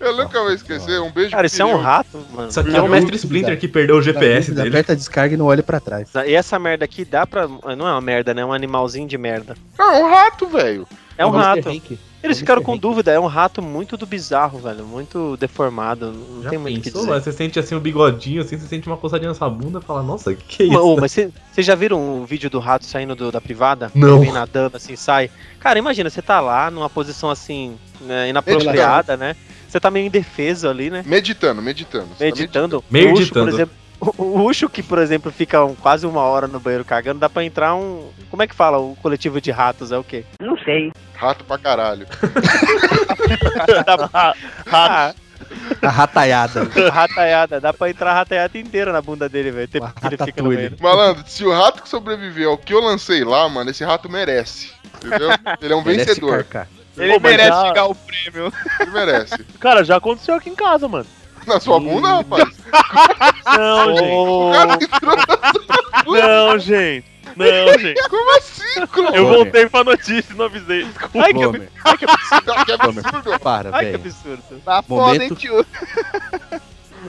[0.00, 1.00] Eu nunca vou esquecer.
[1.00, 2.48] Um beijo Cara, isso é um rato, mano.
[2.48, 4.68] Isso aqui é o mestre Splinter que perdeu o GPS dele.
[4.68, 6.08] Aperta a descarga e não olha pra trás.
[6.26, 7.46] E essa merda aqui dá pra.
[7.48, 8.42] Não é uma merda, né?
[8.42, 9.54] É um animalzinho de merda.
[9.78, 10.86] Ah, um rato, velho.
[11.16, 11.68] É um rato.
[12.22, 14.84] Eles É ficaram com dúvida, é um rato muito do bizarro, velho.
[14.84, 16.12] Muito deformado.
[16.12, 17.20] Não Já tem muito o que pensou, dizer.
[17.20, 20.04] Você sente assim o bigodinho, assim, você sente uma coçadinha na sua bunda e fala,
[20.04, 20.78] nossa, que que é isso?
[20.80, 23.90] Ô, mas vocês já viram o vídeo do rato saindo do- da privada?
[23.92, 24.16] Não.
[24.18, 25.30] Ele vem nadando assim, sai.
[25.58, 29.34] Cara, imagina, você tá lá numa posição assim, né, inapropriada, né?
[29.72, 31.02] Você tá meio indefeso ali, né?
[31.06, 32.08] Meditando, meditando.
[32.08, 32.84] Você tá Meditando.
[32.90, 33.22] Meditando.
[33.22, 33.74] Ucho, por exemplo,
[34.18, 37.42] o Ucho que, por exemplo, fica um- quase uma hora no banheiro cagando, dá pra
[37.42, 38.10] entrar um.
[38.30, 38.76] Como é que fala?
[38.78, 40.26] O coletivo de ratos é o quê?
[40.38, 40.92] Não sei.
[41.14, 42.06] Rato pra caralho.
[44.70, 45.14] Ah,
[45.82, 46.64] A rataiada.
[46.92, 47.60] rataiada.
[47.60, 49.68] Dá pra entrar a rataiada inteira na bunda dele, velho.
[49.74, 50.76] Ele fica no banheiro.
[50.80, 54.70] Malandro, se o rato que sobreviveu ao que eu lancei lá, mano, esse rato merece.
[55.04, 55.30] Entendeu?
[55.60, 56.30] Ele é um Merece vencedor.
[56.44, 56.68] carcar.
[56.96, 58.52] Ele Pô, merece já- chegar o prêmio.
[58.80, 59.38] Ele merece.
[59.58, 61.06] Cara, já aconteceu aqui em casa, mano.
[61.46, 62.44] Na sua bunda, rapaz?
[63.56, 64.12] Não, gente.
[64.14, 67.06] O cara entrou Não, gente.
[67.34, 68.08] Não, gente.
[68.08, 69.08] Como assim, Clô?
[69.08, 70.84] Eu voltei pra notícia e não avisei.
[70.84, 71.18] Desculpa.
[71.18, 72.04] Ai, que, Glomer, Que
[72.74, 73.38] absurdo.
[73.40, 74.42] para, ai, que absurdo.
[74.64, 75.66] Tá foda, hein, Momento- tio?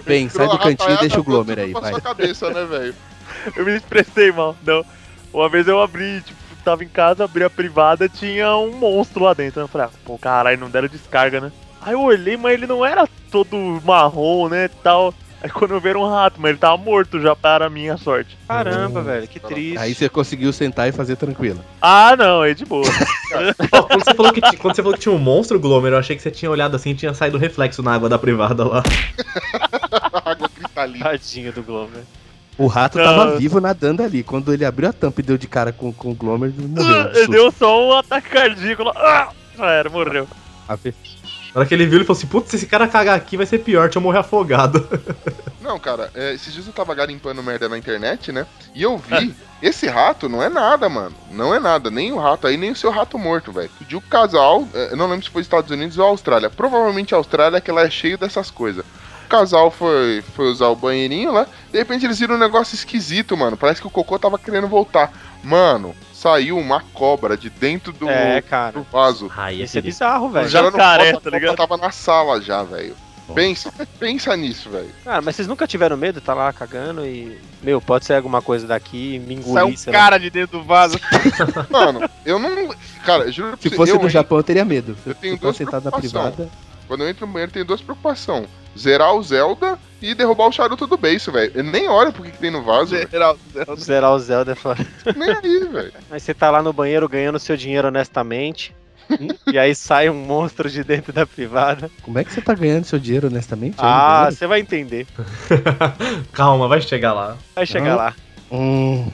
[0.06, 1.92] Vem, sai do cantinho e deixa o Glomer aí, vai.
[1.92, 2.96] sua cabeça, né, velho?
[3.56, 4.56] Eu me expressei mal.
[4.66, 4.84] Não.
[5.32, 9.34] Uma vez eu abri, tipo, tava em casa, abri a privada, tinha um monstro lá
[9.34, 9.62] dentro.
[9.62, 11.52] Eu falei, ah, pô, caralho, não deram descarga, né?
[11.82, 15.14] Aí eu olhei, mas ele não era todo marrom, né, tal.
[15.44, 17.98] Aí quando eu vi era um rato, mas ele tava morto já para a minha
[17.98, 18.38] sorte.
[18.48, 19.78] Caramba, velho, que triste.
[19.78, 21.60] Aí você conseguiu sentar e fazer tranquilo.
[21.82, 22.86] Ah, não, aí de boa.
[23.70, 26.22] Quando, você falou que, quando você falou que tinha um monstro, Glomer, eu achei que
[26.22, 28.84] você tinha olhado assim e tinha saído reflexo na água da privada lá.
[30.24, 31.04] Água cristalina.
[31.04, 32.04] Tadinho do Glover.
[32.58, 33.04] O rato Não.
[33.06, 34.24] tava vivo nadando ali.
[34.24, 37.12] Quando ele abriu a tampa e deu de cara com, com o Glomer, ele morreu.
[37.12, 38.94] de Ele deu só um ataque cardíaco lá.
[38.96, 40.28] Ah, já era, morreu.
[40.68, 40.94] A ver-
[41.54, 43.46] Na hora que ele viu, ele falou assim: Putz, se esse cara cagar aqui vai
[43.46, 44.88] ser pior, deixa eu morrer afogado.
[45.62, 48.46] Não, cara, é, esses dias eu tava garimpando merda na internet, né?
[48.76, 51.16] E eu vi, esse rato não é nada, mano.
[51.32, 51.90] Não é nada.
[51.90, 53.70] Nem o rato aí, nem o seu rato morto, velho.
[53.80, 56.50] Pediu o casal, é, eu não lembro se foi Estados Unidos ou Austrália.
[56.50, 58.84] Provavelmente a Austrália, que ela é cheia dessas coisas.
[59.26, 61.48] O casal foi, foi usar o banheirinho lá.
[61.72, 63.58] De repente eles viram um negócio esquisito, mano.
[63.58, 65.12] Parece que o cocô tava querendo voltar.
[65.44, 68.74] Mano, saiu uma cobra de dentro do, É, cara.
[68.74, 69.32] do vaso.
[69.36, 70.48] Ai, Isso é bizarro, velho.
[70.48, 71.56] Já- Jacaré, posta, tá ligado?
[71.56, 72.96] tava na sala já, velho.
[73.34, 74.90] Pensa, pensa nisso, velho.
[75.04, 76.20] Cara, mas vocês nunca tiveram medo?
[76.20, 77.40] Tá lá cagando e.
[77.62, 80.00] Meu, pode ser alguma coisa daqui, me Sai engolir, um sei lá.
[80.00, 81.00] cara de dentro do vaso.
[81.72, 82.76] Mano, eu não.
[83.06, 84.96] Cara, juro pra Se você, fosse eu, no hein, Japão, eu teria medo.
[85.06, 86.36] Eu Se tenho eu duas sentado na preocupações.
[86.36, 86.52] privada.
[86.88, 90.86] Quando eu entro no banheiro, tem duas preocupações: zerar o Zelda e derrubar o charuto
[90.88, 91.52] do beiço, velho.
[91.56, 93.10] Eu nem olho pro que, que tem no vaso, velho.
[93.10, 93.76] Geral, geral.
[93.78, 94.86] Zerar o Zelda é foda.
[95.16, 95.94] nem aí, velho.
[96.12, 98.76] Aí você tá lá no banheiro ganhando seu dinheiro honestamente.
[99.52, 101.92] e aí sai um monstro de dentro da privada.
[102.02, 103.76] Como é que você tá ganhando seu dinheiro honestamente?
[103.78, 105.06] Ah, você vai entender.
[106.32, 107.38] Calma, vai chegar lá.
[107.56, 107.96] Vai chegar Ah.
[107.96, 108.16] lá.
[108.52, 109.10] Hum,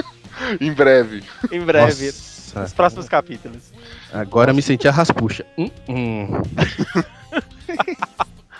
[0.60, 1.22] Em breve.
[1.50, 2.06] Em breve.
[2.06, 2.60] nossa.
[2.60, 3.72] Nos próximos capítulos.
[4.12, 5.44] Agora me senti a raspuxa.
[5.58, 6.28] Hum, hum.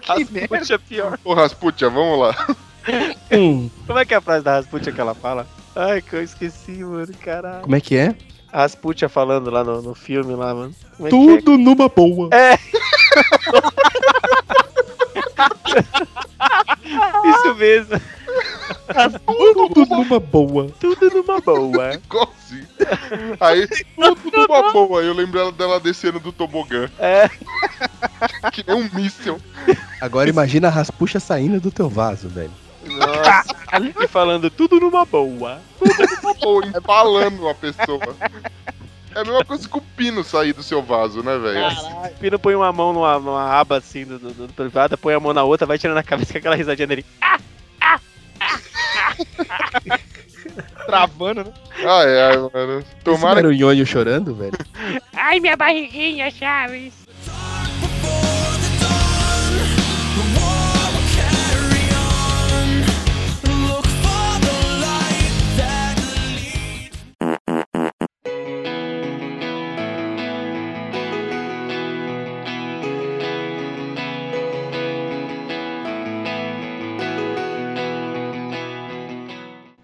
[0.07, 1.19] Rasputia é pior.
[1.25, 2.47] Ô, Rasputia, vamos lá.
[3.33, 3.69] Hum.
[3.87, 5.47] Como é que é a frase da Rasputia que ela fala?
[5.75, 7.63] Ai, que eu esqueci, mano, caralho.
[7.63, 8.15] Como é que é?
[8.53, 10.75] A Rasputia falando lá no, no filme lá, mano.
[10.97, 12.29] Como é que Tudo numa boa.
[12.33, 12.57] é?
[17.29, 18.01] Isso mesmo.
[19.75, 20.69] Tudo numa boa.
[20.81, 21.95] Tudo numa boa.
[22.05, 22.67] Igualzinho.
[23.41, 25.03] Aí, tudo numa boa.
[25.03, 26.89] Eu lembro ela- dela descendo do tobogã.
[26.99, 27.29] É.
[28.53, 29.39] Que nem um míssil.
[30.01, 32.53] Agora imagina a raspuxa saindo do teu vaso, velho.
[32.85, 33.55] Nossa.
[34.03, 35.61] E falando tudo numa boa.
[36.43, 38.17] Ou empalando uma pessoa.
[39.15, 41.67] É a mesma coisa que o pino sair do seu vaso, né, velho?
[42.15, 45.21] O Pino põe uma mão numa, numa aba assim do, do, do privado, põe a
[45.21, 47.05] mão na outra, vai tirando a cabeça com aquela risadinha dele.
[50.87, 51.53] Travando, né?
[51.85, 52.51] Ai, ai, mano.
[52.53, 54.57] Tomara Tomara era o Nhonho chorando, velho.
[55.15, 56.93] Ai, minha barriguinha, Chaves.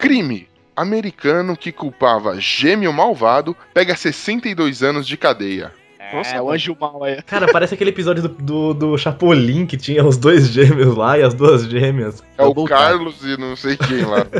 [0.02, 0.48] Crime.
[0.74, 5.70] Americano que culpava gêmeo malvado pega 62 anos de cadeia.
[6.12, 7.22] Nossa, é, o anjo mal aí.
[7.22, 11.22] Cara, parece aquele episódio do, do, do Chapolin que tinha os dois gêmeos lá e
[11.22, 12.20] as duas gêmeas.
[12.36, 14.26] É o Carlos e não sei quem lá.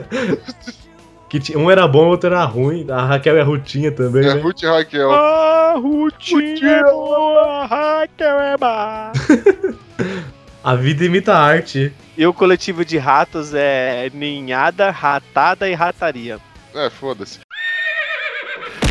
[1.29, 2.85] Que tinha, um era bom, o outro era ruim.
[2.91, 4.41] A Raquel e a Rutinha também, É né?
[4.43, 5.11] Ruth e Raquel.
[5.11, 9.13] Ah, Rutinha é boa, Raquel é má.
[10.65, 11.93] A vida imita a arte.
[12.17, 16.39] E o coletivo de ratos é ninhada, ratada e rataria.
[16.75, 17.41] É, foda-se.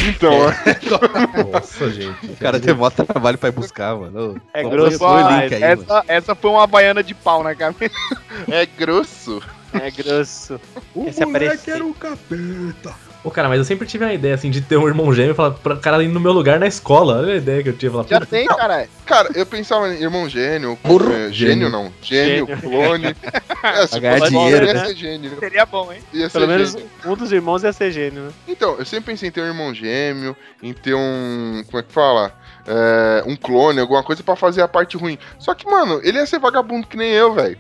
[0.08, 0.32] Então,
[1.54, 2.26] Nossa, gente.
[2.26, 4.42] O cara tem mó trabalho pra ir buscar, mano.
[4.54, 5.66] É Ô, grosso aí, mano.
[5.66, 7.96] Essa, essa foi uma baiana de pau na cabeça.
[8.50, 9.42] é grosso.
[9.74, 10.60] É grosso.
[10.96, 11.72] O Esse aparece.
[11.82, 13.11] o capeta.
[13.24, 15.36] Ô, cara, mas eu sempre tive a ideia, assim, de ter um irmão gêmeo e
[15.36, 17.20] falar pra cara ir no meu lugar na escola.
[17.20, 17.92] Olha a ideia que eu tive.
[17.92, 18.88] Falar, Já "Puta, tem, cara.
[19.06, 20.78] Cara, eu pensava em irmão gênio.
[20.84, 21.92] é, gênio não.
[22.02, 22.62] Gênio, Gênio.
[22.62, 23.16] clone.
[23.64, 24.86] É, se ganhar dinheiro, ia né?
[24.88, 25.38] ser gênio.
[25.40, 26.00] Seria bom, hein?
[26.12, 26.88] Ia ser Pelo menos gênio.
[27.06, 28.32] um dos irmãos ia ser gênio, né?
[28.48, 31.62] Então, eu sempre pensei em ter um irmão gêmeo, em ter um.
[31.68, 32.34] Como é que fala?
[32.68, 35.18] É, um clone, alguma coisa pra fazer a parte ruim.
[35.40, 37.58] Só que, mano, ele ia ser vagabundo que nem eu, velho.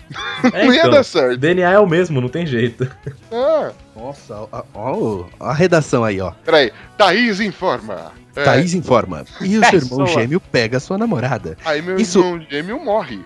[0.53, 1.37] É, não ia então, dar certo.
[1.37, 2.89] DNA é o mesmo, não tem jeito.
[3.31, 6.31] Ah, Nossa, ó, ó, ó, a redação aí, ó.
[6.45, 6.71] peraí.
[6.97, 8.11] Thaís informa.
[8.35, 9.25] É, Thaís informa.
[9.41, 11.57] E o seu irmão gêmeo pega a sua namorada.
[11.65, 13.19] Aí meu Isso- irmão gêmeo morre.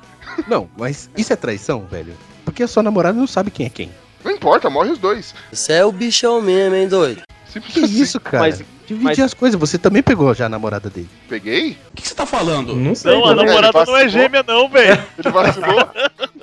[0.47, 2.13] Não, mas isso é traição, velho?
[2.43, 3.91] Porque a sua namorada não sabe quem é quem.
[4.23, 5.35] Não importa, morre os dois.
[5.51, 7.21] Você é o bichão mesmo, hein, doido?
[7.47, 8.01] Simples Que assim.
[8.01, 8.39] isso, cara?
[8.39, 9.59] Mas- Dividir mas- as coisas.
[9.59, 11.09] Você também pegou já a namorada dele.
[11.27, 11.77] Peguei?
[11.91, 12.75] O que você tá falando?
[12.75, 13.13] Não sei.
[13.13, 15.03] Não, a namorada não é gêmea, não, velho.
[15.17, 15.89] Ele vacilou?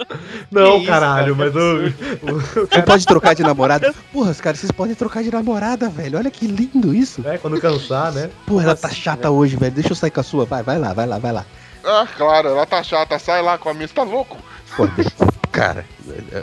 [0.50, 2.68] Não, isso, caralho, cara, mas eu.
[2.68, 3.94] Você pode trocar de namorada?
[4.12, 6.18] Porra, cara, vocês podem trocar de namorada, velho.
[6.18, 7.26] Olha que lindo isso.
[7.26, 8.30] É, quando cansar, né?
[8.46, 9.72] Porra, ela tá chata hoje, velho.
[9.72, 10.44] Deixa eu sair com a sua.
[10.44, 11.46] Vai, vai lá, vai lá, vai lá.
[11.84, 13.18] ah, claro, ela tá chata.
[13.18, 13.88] Sai lá com a minha.
[13.88, 14.36] Você tá louco?
[14.76, 14.86] Pô,
[15.50, 15.86] cara,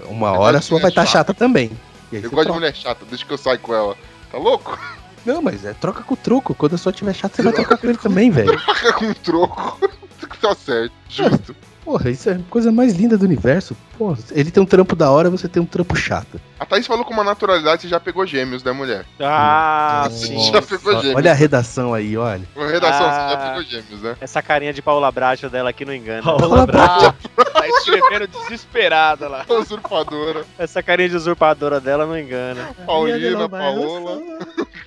[0.08, 1.72] uma hora a sua vai estar tá chata também.
[2.12, 3.96] Eu gosto de mulher chata, deixa que eu saio com ela.
[4.32, 4.78] Tá louco?
[5.26, 6.54] Não, mas é troca com o troco.
[6.56, 8.60] Quando a sua tiver chata, você vai trocar com ele também, velho.
[8.66, 9.80] Paga com troco.
[10.42, 11.56] tá certo, justo.
[11.84, 13.76] Porra, isso é a coisa mais linda do universo.
[13.98, 16.40] Porra, ele tem um trampo da hora, você tem um trampo chato.
[16.60, 19.06] A Thaís falou com uma naturalidade, você já pegou gêmeos, né, mulher?
[19.20, 20.40] Ah, Nossa, sim.
[20.52, 21.16] Já pegou gêmeos.
[21.16, 22.44] Olha a redação aí, olha.
[22.56, 23.48] Ô, Redação, você já Ah.
[23.50, 24.16] pegou gêmeos, né?
[24.22, 26.22] Essa carinha de Paula Bracho dela aqui não engana.
[26.22, 27.14] Paula Bracho.
[27.54, 29.46] Tá escrevendo desesperada lá.
[29.50, 30.46] Usurpadora.
[30.60, 32.70] Essa carinha de usurpadora dela não engana.
[32.86, 34.20] Paulina, Paola.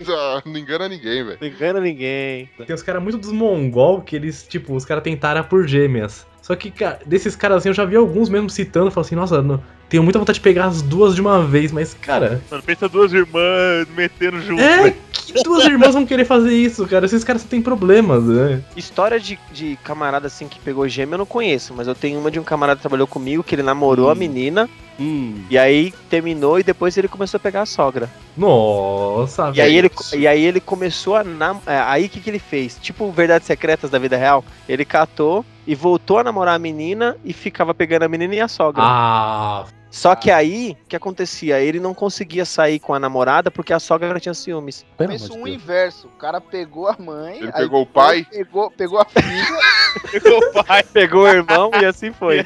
[0.46, 1.38] Não engana ninguém, velho.
[1.40, 2.48] Não engana ninguém.
[2.66, 6.26] Tem uns caras muito dos mongol que eles, tipo, os caras tentaram por gêmeas.
[6.40, 9.40] Só que, cara, desses caras assim, eu já vi alguns mesmo citando, falando assim, nossa,
[9.42, 9.62] não-
[9.92, 13.12] tenho muita vontade de pegar as duas de uma vez, mas, cara, Mano, pensa duas
[13.12, 14.62] irmãs metendo junto.
[14.62, 14.96] é velho.
[15.12, 17.04] que duas irmãs vão querer fazer isso, cara.
[17.04, 18.62] Esses caras só têm problemas, né?
[18.74, 22.30] História de, de camarada assim que pegou gêmeo eu não conheço, mas eu tenho uma
[22.30, 24.66] de um camarada que trabalhou comigo que ele namorou a menina
[25.00, 25.42] Hum.
[25.48, 28.10] e aí terminou e depois ele começou a pegar a sogra.
[28.36, 32.30] Nossa, E aí ele, e aí ele começou a nam é, aí o que, que
[32.30, 32.78] ele fez?
[32.80, 34.44] Tipo verdades secretas da vida real.
[34.68, 38.48] Ele catou e voltou a namorar a menina e ficava pegando a menina e a
[38.48, 38.82] sogra.
[38.84, 41.60] Ah, Só que aí, o que acontecia?
[41.60, 44.86] Ele não conseguia sair com a namorada porque a sogra tinha ciúmes.
[44.96, 46.06] Pensa um inverso.
[46.06, 47.36] O cara pegou a mãe.
[47.36, 48.26] Ele aí pegou o pai?
[48.30, 49.22] Pegou, pegou a filha.
[50.10, 52.40] Pegou o pai, pegou o irmão e assim foi.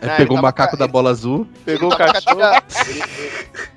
[0.00, 1.46] Ah, pegou o macaco tava- da bola azul.
[1.62, 2.40] Pegou o cachorro.
[2.40, 3.02] Ele,
[3.52, 3.68] ele-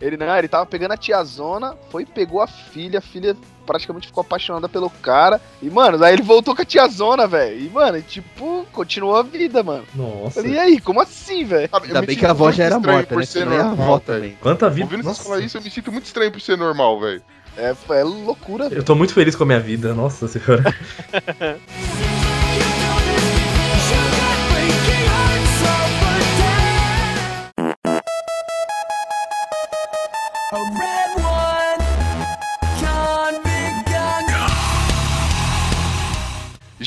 [0.00, 4.06] ele não, ele tava pegando a tiazona, foi e pegou a filha, a filha praticamente
[4.06, 5.40] ficou apaixonada pelo cara.
[5.60, 7.60] E, mano, aí ele voltou com a tiazona, velho.
[7.60, 9.84] E, mano, tipo, continuou a vida, mano.
[9.94, 10.40] nossa.
[10.40, 11.68] Falei, e aí, como assim, velho?
[11.72, 13.26] Ainda bem que a avó já era morta, por né?
[13.26, 14.38] ser Senão ia a normal, avó também.
[14.40, 14.86] Quanta vida.
[14.86, 15.22] Ouvindo Nossa.
[15.22, 17.22] você falar isso, eu me sinto muito estranho por ser normal, velho.
[17.56, 18.78] É, é loucura, velho.
[18.78, 20.62] Eu tô muito feliz com a minha vida, nossa senhora.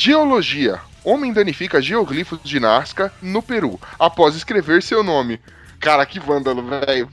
[0.04, 0.82] Geologia.
[1.04, 5.40] Homem danifica geoglifos de Nazca no Peru após escrever seu nome.
[5.80, 7.08] Cara, que vândalo, velho.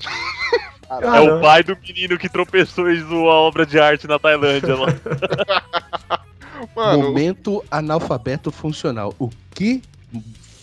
[0.88, 4.74] É o pai do menino que tropeçou e zoou a obra de arte na Tailândia
[4.74, 4.86] lá.
[6.74, 9.14] Mano, Momento analfabeto funcional.
[9.18, 9.82] O que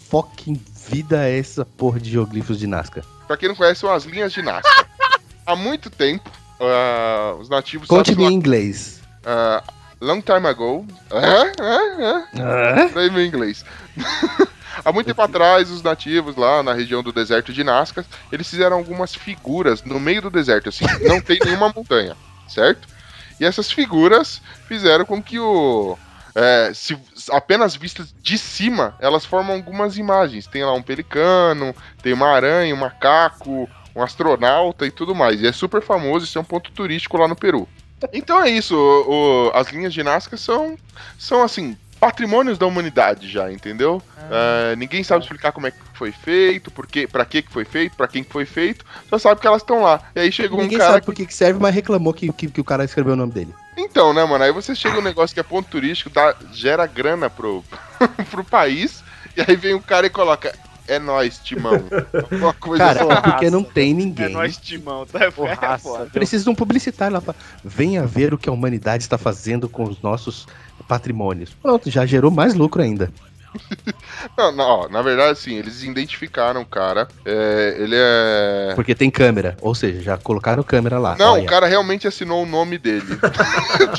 [0.10, 0.60] fucking
[0.90, 3.06] vida é essa porra de geoglifos de Nazca?
[3.28, 4.88] pra quem não conhece, são as linhas de Nazca.
[5.46, 9.00] Há muito tempo, ah, os nativos sabem em inglês.
[9.24, 9.64] ah,
[10.06, 10.86] long time ago.
[11.12, 12.89] É, é, é.
[12.89, 13.65] Daí meu inglês.
[14.84, 18.78] Há muito tempo atrás, os nativos lá na região do deserto de Nazca, eles fizeram
[18.78, 22.15] algumas figuras no meio do deserto, assim, não tem nenhuma montanha,
[22.48, 22.88] certo?
[23.39, 25.98] E essas figuras fizeram com que o.
[26.34, 26.98] é, se
[27.32, 30.48] apenas vistas de cima, elas formam algumas imagens.
[30.48, 35.41] Tem lá um pelicano, tem uma aranha, um macaco, um astronauta e tudo mais.
[35.41, 37.68] E é super famoso, isso é um ponto turístico lá no Peru.
[38.13, 40.78] Então é isso, o- o- as linhas de Nazca são,
[41.18, 44.02] são assim, patrimônios da humanidade já, entendeu?
[44.30, 47.63] É, ninguém sabe explicar como é que foi feito, por quê, pra que que foi
[47.63, 50.02] feito, pra quem que foi feito, só sabe que elas estão lá.
[50.15, 52.48] E aí chegou Ninguém um cara sabe por que que serve, mas reclamou que, que,
[52.50, 53.54] que o cara escreveu o nome dele.
[53.78, 54.44] então, né, mano?
[54.44, 57.63] Aí você chega um negócio que é ponto turístico, dá, gera grana pro,
[58.32, 59.04] pro país,
[59.38, 60.54] e aí vem um cara e coloca.
[60.88, 61.74] É nós, Timão.
[62.32, 63.12] Alguma coisa Cara, assim.
[63.12, 64.30] é porque não tem É ninguém.
[64.30, 65.32] nós, Timão, tá?
[65.32, 65.80] Porraça.
[65.84, 66.06] foda.
[66.12, 67.34] Precisa de um publicitário lá pra.
[67.63, 70.48] Venha ver o que a humanidade está fazendo com os nossos
[70.88, 71.52] patrimônios.
[71.62, 73.12] Pronto, já gerou mais lucro ainda.
[74.38, 77.08] Não, não, ó, na verdade, sim, eles identificaram o cara.
[77.26, 78.74] É, ele é.
[78.76, 79.56] Porque tem câmera.
[79.62, 81.15] Ou seja, já colocaram câmera lá.
[81.17, 83.06] Não, Olha, o cara realmente assinou o nome dele.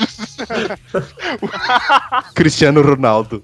[2.34, 3.42] Cristiano Ronaldo.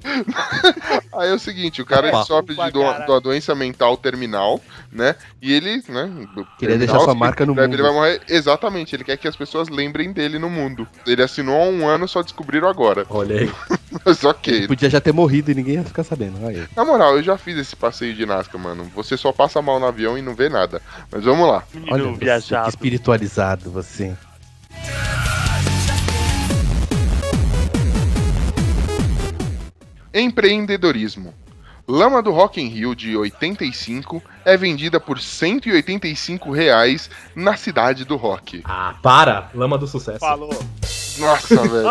[1.15, 2.25] Aí é o seguinte, o cara ele Opa.
[2.27, 4.61] sofre de, do- uma doença mental terminal,
[4.91, 5.15] né?
[5.41, 6.05] E ele, né?
[6.35, 7.83] do- Queria terminal, deixar sua significa marca no que Ele mundo.
[7.83, 8.21] vai morrer.
[8.29, 10.87] Exatamente, ele quer que as pessoas lembrem dele no mundo.
[11.07, 13.07] Ele assinou há um ano, só descobriram agora.
[13.11, 13.53] Olha aí.
[14.05, 14.67] Mas ok.
[14.67, 16.45] Podia já ter morrido e ninguém ia ficar sabendo.
[16.47, 16.67] Aí.
[16.75, 18.91] Na moral, eu já fiz esse passeio de Nazca, mano.
[18.95, 20.81] Você só passa mal no avião e não vê nada.
[21.11, 21.63] Mas vamos lá.
[21.75, 22.69] Menino Olha você, que viajado.
[22.71, 24.17] espiritualizado você.
[30.13, 31.35] Empreendedorismo.
[31.87, 38.17] Lama do Rock in Rio de 85 é vendida por 185 reais na cidade do
[38.17, 38.63] rock.
[38.65, 39.51] Ah, para!
[39.55, 40.21] Lama do sucesso.
[40.21, 40.49] Falou.
[41.19, 41.83] Nossa, velho.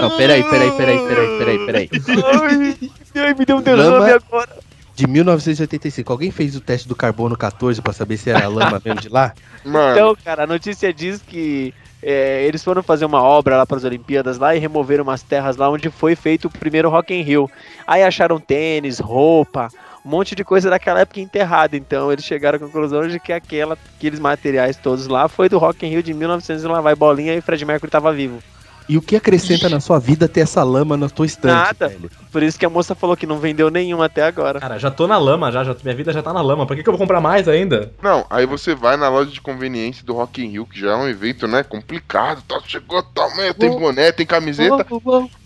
[0.00, 1.90] Não, peraí, peraí, peraí, peraí, peraí, peraí.
[2.24, 2.90] Ai,
[3.26, 4.56] ai, me deu um derrame agora.
[4.96, 9.00] De 1985, alguém fez o teste do carbono 14 pra saber se era lama mesmo
[9.00, 9.34] de lá?
[9.64, 13.78] Mano, Então, cara, a notícia diz que é, eles foram fazer uma obra lá para
[13.78, 17.22] as Olimpíadas lá e removeram umas terras lá onde foi feito o primeiro Rock in
[17.22, 17.50] Rio.
[17.86, 19.68] Aí acharam tênis, roupa,
[20.04, 21.76] um monte de coisa daquela época enterrada.
[21.76, 25.86] Então eles chegaram à conclusão de que aquela, aqueles materiais todos lá foi do Rock
[25.86, 28.42] in Rio de 1900 e lá vai bolinha e Fred Mercury tava vivo.
[28.88, 31.88] E o que acrescenta na sua vida ter essa lama na tua estante, Nada.
[31.88, 32.10] velho?
[32.30, 34.60] Por isso que a moça falou que não vendeu nenhuma até agora.
[34.60, 36.66] Cara, já tô na lama, já, já minha vida já tá na lama.
[36.66, 37.92] Pra que, que eu vou comprar mais ainda?
[38.02, 40.96] Não, aí você vai na loja de conveniência do Rock in Rio, que já é
[40.96, 44.86] um evento, né, complicado, tá, chegou tamanho, tem boné, tem camiseta.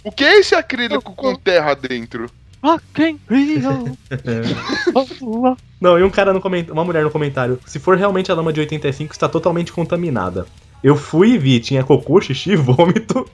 [0.02, 2.28] O que é esse acrílico com terra dentro?
[2.62, 3.96] Rock in Rio.
[5.80, 7.60] Não, e um cara no comentário, uma mulher no comentário.
[7.64, 10.46] Se for realmente a lama de 85, está totalmente contaminada.
[10.82, 13.28] Eu fui e vi, tinha cocô, xixi, vômito,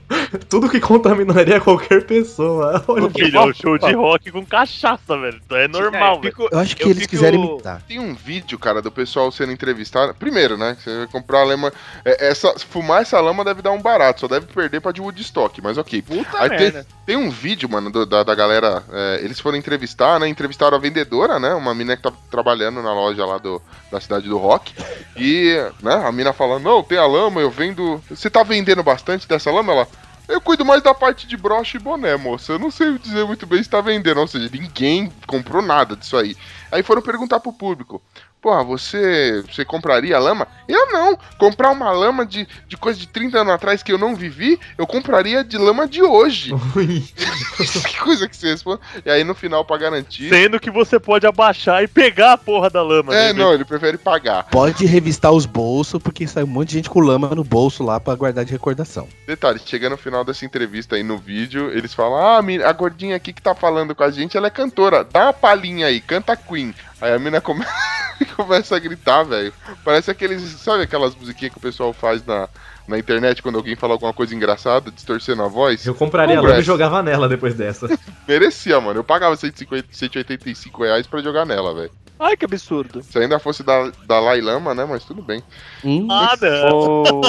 [0.49, 2.83] tudo que contaminaria qualquer pessoa.
[2.87, 5.39] Olha, Filho, é um show de rock com cachaça, velho.
[5.51, 6.33] É normal, velho.
[6.51, 7.81] Eu acho que Eu eles fico- quiserem imitar.
[7.87, 10.13] Tem um vídeo, cara, do pessoal sendo entrevistado.
[10.15, 10.75] Primeiro, né?
[10.79, 11.71] Você vai comprar a lama.
[12.03, 15.61] é, essa, fumar essa lama deve dar um barato, só deve perder pra de Woodstock,
[15.61, 16.01] mas ok.
[16.01, 16.87] Puta Aí tem, merda.
[17.05, 18.83] tem um vídeo, mano, do- da, da galera.
[18.91, 20.27] é, eles foram entrevistar, né?
[20.27, 21.53] Entrevistaram a vendedora, né?
[21.53, 24.73] Uma mina que tá trabalhando na loja lá do, da cidade do rock.
[25.15, 28.01] E, né, a mina falando: Não, tem a lama, eu vendo.
[28.09, 29.73] Você tá vendendo bastante dessa lama?
[29.73, 29.87] Ela.
[30.27, 32.53] Eu cuido mais da parte de broche e boné, moça.
[32.53, 34.19] Eu não sei dizer muito bem se tá vendendo.
[34.19, 36.35] Ou seja, ninguém comprou nada disso aí.
[36.71, 38.01] Aí foram perguntar pro público.
[38.45, 40.47] Porra, você, você compraria lama?
[40.67, 41.17] Eu não.
[41.39, 44.85] Comprar uma lama de, de coisa de 30 anos atrás que eu não vivi, eu
[44.85, 46.53] compraria de lama de hoje.
[47.57, 48.81] que coisa que você responde.
[49.03, 50.29] E aí no final, pra garantir.
[50.29, 53.15] Sendo que você pode abaixar e pegar a porra da lama.
[53.15, 53.33] É, né?
[53.33, 54.43] não, ele prefere pagar.
[54.43, 57.99] Pode revistar os bolsos, porque sai um monte de gente com lama no bolso lá
[57.99, 59.07] pra guardar de recordação.
[59.25, 63.33] Detalhe, chega no final dessa entrevista aí no vídeo, eles falam: Ah, a gordinha aqui
[63.33, 65.03] que tá falando com a gente, ela é cantora.
[65.03, 66.75] Dá uma palhinha aí, canta Queen.
[67.01, 67.65] Aí a mina come-
[68.35, 69.53] começa a gritar, velho.
[69.83, 70.41] Parece aqueles.
[70.59, 72.47] Sabe aquelas musiquinhas que o pessoal faz na,
[72.87, 75.85] na internet quando alguém fala alguma coisa engraçada, distorcendo a voz?
[75.85, 77.87] Eu compraria a lama e jogava nela depois dessa.
[78.27, 78.99] Merecia, mano.
[78.99, 81.91] Eu pagava 150, 185 reais pra jogar nela, velho.
[82.17, 83.03] Ai, que absurdo.
[83.03, 84.85] Se ainda fosse da, da Lai Lama, né?
[84.85, 85.43] Mas tudo bem.
[85.83, 86.69] Hum, Nada.
[86.73, 87.19] Oh,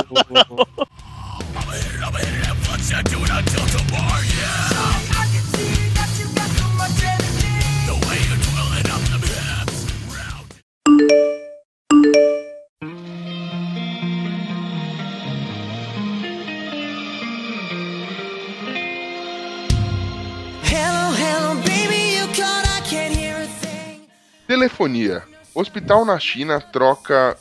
[24.46, 25.22] Telefonia.
[25.54, 27.36] Hospital na China troca.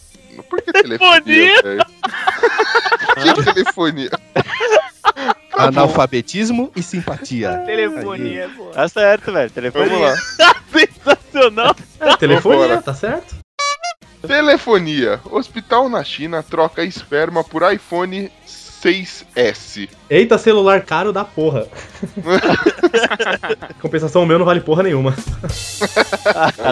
[0.49, 1.61] Por que telefonia?
[3.13, 4.09] Por que telefonia?
[5.53, 7.63] Analfabetismo e simpatia.
[7.65, 8.65] Telefonia, pô.
[8.65, 9.49] tá certo, velho.
[9.49, 9.89] Telefone.
[9.89, 10.15] Vamos lá.
[11.05, 11.75] Sensacional.
[11.99, 13.35] É, telefonia, tá certo?
[14.25, 15.19] Telefonia.
[15.29, 18.31] Hospital na China troca esperma por iPhone
[18.85, 19.89] 6S.
[20.09, 21.67] Eita, celular caro da porra.
[23.81, 25.15] Compensação, o meu não vale porra nenhuma.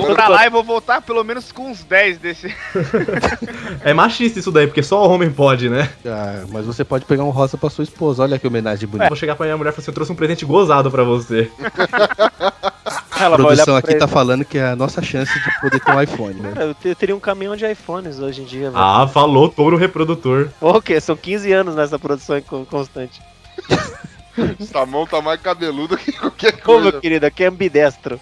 [0.02, 2.56] Vou pra lá e vou voltar pelo menos com uns 10 desse.
[3.84, 5.90] É machista isso daí, porque só homem pode, né?
[6.06, 8.24] Ah, mas você pode pegar um rosa pra sua esposa.
[8.24, 9.10] Olha que homenagem bonita.
[9.10, 11.52] Vou chegar pra minha mulher e falar assim, eu trouxe um presente gozado pra você.
[13.24, 14.00] A Ela olhar produção aqui ele.
[14.00, 16.52] tá falando que é a nossa chance de poder ter um iPhone, né?
[16.54, 18.84] Cara, eu te- eu teria um caminhão de iPhones hoje em dia, velho.
[18.84, 20.50] Ah, falou touro reprodutor.
[20.60, 21.00] O quê?
[21.00, 23.22] São 15 anos nessa produção con- constante.
[24.60, 26.92] Essa mão tá mais cabeluda que qualquer Ô, coisa.
[26.92, 28.20] meu querido, aqui é ambidestro.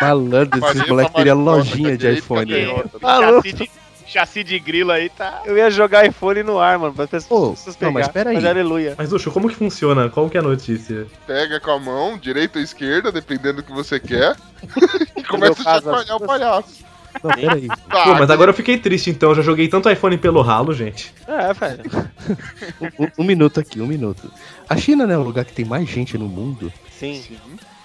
[0.00, 2.50] Malandro, esses moleques teriam lojinha de iPhone.
[2.50, 2.66] né?
[3.00, 3.48] Maluco.
[4.10, 5.42] Chassi de, grilo aí tá.
[5.44, 8.12] Eu ia jogar iPhone no ar, mano, pra as Ô, pessoas não, mas pegar.
[8.12, 8.36] pera aí.
[8.36, 8.94] Mas aleluia.
[8.98, 10.08] Mas, Ucho, como que funciona?
[10.08, 11.06] Qual que é a notícia?
[11.26, 14.34] Pega com a mão, direita ou esquerda, dependendo do que você quer.
[15.16, 16.84] e começa a chacoalhar o palhaço.
[17.22, 17.68] Não, peraí.
[17.90, 20.72] Tá, Pô, mas agora eu fiquei triste então, eu já joguei tanto iPhone pelo ralo,
[20.72, 21.14] gente.
[21.26, 21.82] É, velho.
[22.98, 24.30] Um, um minuto aqui, um minuto.
[24.68, 26.72] A China, né, é o lugar que tem mais gente no mundo.
[26.90, 27.22] Sim.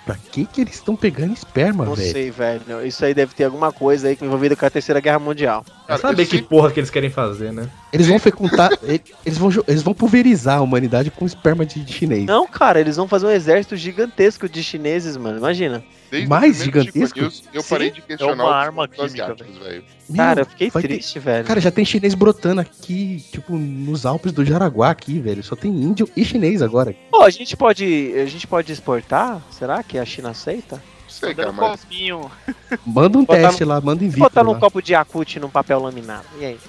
[0.06, 2.12] Pra que que eles estão pegando esperma, Não velho?
[2.12, 2.86] sei, velho.
[2.86, 5.66] Isso aí deve ter alguma coisa aí envolvida com a Terceira Guerra Mundial.
[5.88, 7.70] Cara, saber que sempre- porra que eles querem fazer, né?
[7.94, 8.72] Eles vão fecundar.
[9.26, 12.26] eles, vão, eles vão pulverizar a humanidade com esperma de, de chinês.
[12.26, 15.38] Não, cara, eles vão fazer um exército gigantesco de chineses, mano.
[15.38, 15.84] Imagina.
[16.10, 17.20] Desde mais gigantesco?
[17.20, 19.84] News, eu Sim, parei de questionar é uma arma química, velho.
[20.08, 21.46] Meu, Cara, eu fiquei vai ter- triste, velho.
[21.46, 25.44] Cara, já tem chinês brotando aqui, tipo, nos Alpes do Jaraguá aqui, velho.
[25.44, 26.96] Só tem índio e chinês agora.
[27.12, 28.14] Pô, a gente pode.
[28.16, 29.42] A gente pode exportar?
[29.52, 30.82] Será que a China aceita?
[31.20, 32.32] Sei, cara, mas copinho.
[32.86, 35.80] Manda um Botar teste lá, manda em vídeo botar num copo de Yakut num papel
[35.82, 36.26] laminado.
[36.40, 36.60] E aí?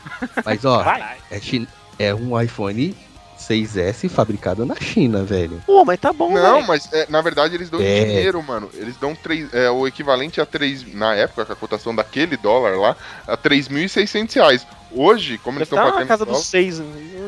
[0.44, 0.82] Mas ó,
[1.30, 1.66] é, chin-
[1.98, 2.96] é um iPhone
[3.38, 5.62] 6S fabricado na China, velho.
[5.66, 8.04] Pô, mas tá bom, Não, mas é, na verdade eles dão É.
[8.04, 8.70] dinheiro, mano.
[8.74, 12.76] Eles dão três, é, o equivalente a 3, na época, com a cotação daquele dólar
[12.78, 14.66] lá, a 3.600 reais.
[14.90, 16.08] Hoje, como eles estão tá na pagando.
[16.08, 16.80] casa dos seis.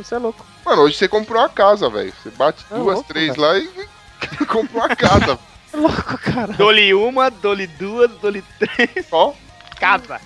[0.03, 0.45] Você é louco.
[0.65, 2.13] Mano, hoje você comprou uma casa, velho.
[2.23, 3.69] Você bate É duas, louco, três lá e
[4.49, 5.39] comprou uma casa.
[5.79, 6.53] Louco, cara.
[6.55, 9.07] Dole uma, dole duas, dole três.
[9.07, 9.35] Só.
[9.79, 10.21] Casa.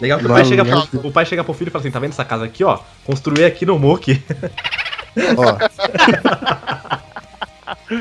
[0.00, 1.98] Legal que o pai, chega pro, o pai chega pro filho e fala assim: tá
[1.98, 2.78] vendo essa casa aqui, ó?
[3.04, 4.22] Construí aqui no Moki.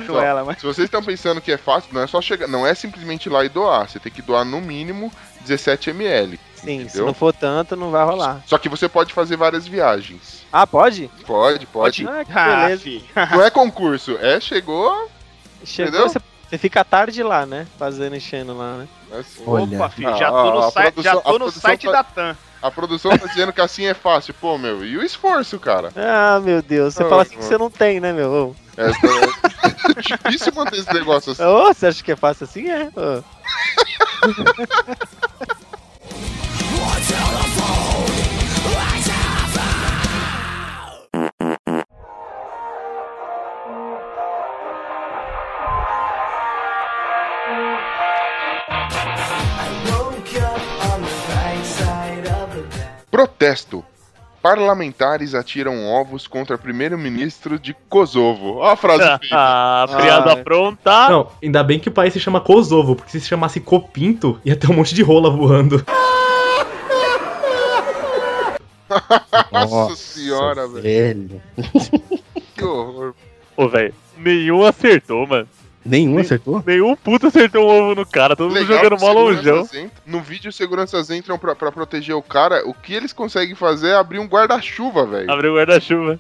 [0.10, 0.58] Ó, ela, mas.
[0.60, 2.48] Se vocês estão pensando que é fácil, não é só chegar.
[2.48, 3.90] Não é simplesmente ir lá e doar.
[3.90, 5.12] Você tem que doar no mínimo
[5.42, 6.40] 17 ml.
[6.56, 7.08] Sim, se Entendeu?
[7.08, 8.42] não for tanto, não vai rolar.
[8.46, 10.46] Só que você pode fazer várias viagens.
[10.52, 11.10] Ah, pode?
[11.26, 12.08] Pode, pode.
[12.08, 13.02] Ah, que Ah, beleza.
[13.32, 15.10] Não é concurso, é chegou.
[15.66, 16.10] Chegou, entendeu?
[16.10, 16.20] você,
[16.52, 17.66] você fica tarde lá, né?
[17.80, 18.88] Fazendo, enchendo lá, né?
[19.18, 19.42] Assim.
[19.48, 19.78] Olha.
[19.78, 22.38] Opa, filho, já tô no a site, produção- já tô no site tá- da TAM.
[22.62, 24.34] A produção tá dizendo que assim é fácil.
[24.34, 25.92] Pô, meu, e o esforço, cara?
[25.96, 26.94] Ah, meu Deus.
[26.94, 27.48] Você Ah, fala assim que mano.
[27.50, 28.54] você não tem, né, meu?
[28.78, 28.92] É, é
[30.30, 31.44] difícil manter esse negócio assim.
[31.44, 32.70] Ô, você acha que é fácil assim?
[32.70, 32.90] É.
[32.96, 33.24] ô.
[53.26, 53.86] Protesto.
[54.42, 58.56] Parlamentares atiram ovos contra primeiro-ministro de Kosovo.
[58.58, 59.36] Ó a frase feita.
[59.38, 61.08] Ah, piada Ah, pronta.
[61.10, 64.56] Não, ainda bem que o país se chama Kosovo, porque se se chamasse Copinto, ia
[64.56, 65.86] ter um monte de rola voando.
[69.52, 70.82] Nossa senhora, velho.
[70.82, 71.42] velho.
[72.56, 73.14] Que horror.
[73.56, 75.48] Ô, velho, nenhum acertou, mano.
[75.86, 76.64] Nenhum acertou?
[76.66, 79.68] Nenhum puto acertou um ovo no cara, todo mundo jogando mó longeão.
[80.06, 82.62] No vídeo, seguranças entram pra, pra proteger o cara.
[82.68, 85.32] O que eles conseguem fazer é abrir um guarda-chuva, velho.
[85.32, 86.20] Abriu o guarda-chuva.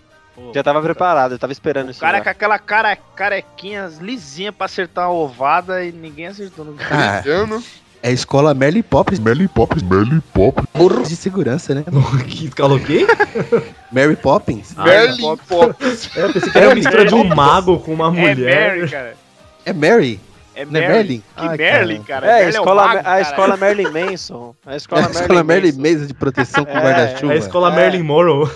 [0.55, 1.99] Já tava preparado, eu tava esperando O isso.
[1.99, 2.23] cara já.
[2.23, 7.17] com aquela cara, carequinha lisinha pra acertar a ovada e ninguém acertou no cara.
[7.19, 7.63] Ah, Brilhando.
[8.01, 9.19] é a escola Merlin Poppins.
[9.19, 11.07] Merlin Poppins, Merlin Poppins.
[11.09, 11.83] De segurança, né?
[12.27, 13.05] que falou o quê?
[13.91, 14.73] Mary Poppins.
[14.75, 16.09] Ah, Merlin Poppins.
[16.17, 18.77] É, pensei que era uma mistura de um mago com uma É mulher.
[18.77, 19.20] Mary, cara.
[19.65, 20.19] É Mary?
[20.53, 20.87] É é Merlin.
[20.89, 21.19] Merlin?
[21.19, 22.27] Que Ai, Merlin, cara.
[22.27, 23.21] É, a Merlin escola, o mago, a cara.
[23.21, 24.55] escola Merlin Manson.
[24.65, 25.81] A É escola, a escola Merlin Manson.
[25.81, 27.33] Mesa de proteção com É, guarda-chuva.
[27.33, 27.75] É a escola É.
[27.75, 28.51] Merlin Morrow.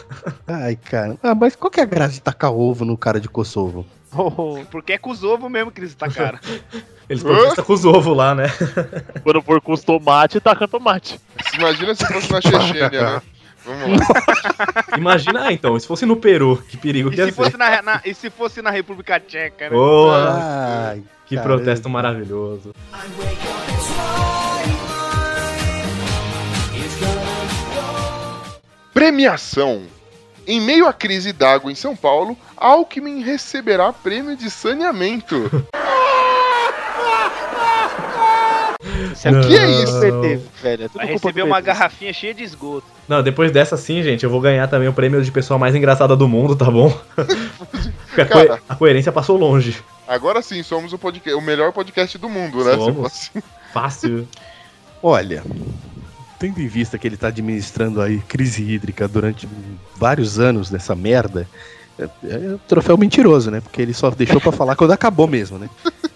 [0.45, 1.15] Ai, cara.
[1.23, 3.85] Ah, mas qual que é a graça de tacar ovo no cara de Kosovo?
[4.17, 6.39] Oh, Porque é com os ovos mesmo que eles tacaram.
[7.07, 8.45] Eles protestam com os ovos lá, né?
[9.21, 11.19] Quando for com os tomates, taca tomate.
[11.53, 13.21] Imagina se fosse na Chechênia, né?
[13.65, 14.05] Vamos lá.
[14.97, 17.35] Imagina, ah, então, se fosse no Peru, que perigo E que ia se, ser.
[17.35, 19.75] fosse na, na- e se fosse na República Tcheca, né?
[19.75, 20.89] Boa!
[20.91, 21.55] Ai, Que caramba.
[21.57, 22.71] protesto maravilhoso.
[28.93, 29.83] Premiação.
[30.47, 35.35] Em meio à crise d'água em São Paulo, Alckmin receberá prêmio de saneamento.
[39.31, 39.41] Não.
[39.41, 39.99] que é isso?
[39.99, 40.83] Velho.
[40.83, 42.85] É tudo Vai culpa receber do uma garrafinha cheia de esgoto.
[43.07, 46.15] Não, depois dessa sim, gente, eu vou ganhar também o prêmio de pessoa mais engraçada
[46.15, 46.89] do mundo, tá bom?
[48.07, 48.47] Porque a, Cara.
[48.47, 49.75] coe- a coerência passou longe.
[50.07, 50.99] Agora sim, somos o,
[51.37, 52.73] o melhor podcast do mundo, né?
[52.73, 53.11] Somos.
[53.13, 53.43] Se fosse-
[53.73, 54.27] Fácil.
[55.03, 55.43] Olha,
[56.39, 59.47] tendo em vista que ele tá administrando aí crise hídrica durante
[59.95, 61.47] vários anos nessa merda,
[61.99, 63.61] é, é um troféu mentiroso, né?
[63.61, 65.69] Porque ele só deixou pra falar quando acabou mesmo, né?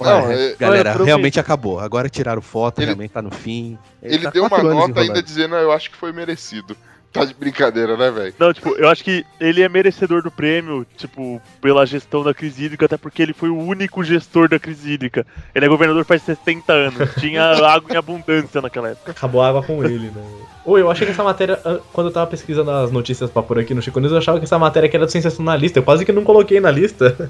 [0.00, 1.78] Não, Olha, é- galera, Olha, pro- realmente acabou.
[1.80, 3.78] Agora tiraram foto, Ele- realmente tá no fim.
[4.02, 6.76] Ele tá deu uma nota ainda dizendo, "Ah, eu acho que foi merecido.
[7.12, 8.32] Tá de brincadeira, né, velho?
[8.38, 12.62] Não, tipo, eu acho que ele é merecedor do prêmio, tipo, pela gestão da crise
[12.66, 15.26] hídrica, até porque ele foi o único gestor da crise hídrica.
[15.52, 19.10] Ele é governador faz 60 anos, tinha água em abundância naquela época.
[19.10, 20.22] Acabou a água com ele, né?
[20.64, 21.58] Ô, eu achei que essa matéria,
[21.92, 24.44] quando eu tava pesquisando as notícias pra pôr aqui no Chico News, eu achava que
[24.44, 25.80] essa matéria aqui era do sensacionalista.
[25.80, 27.28] Eu quase que não coloquei na lista.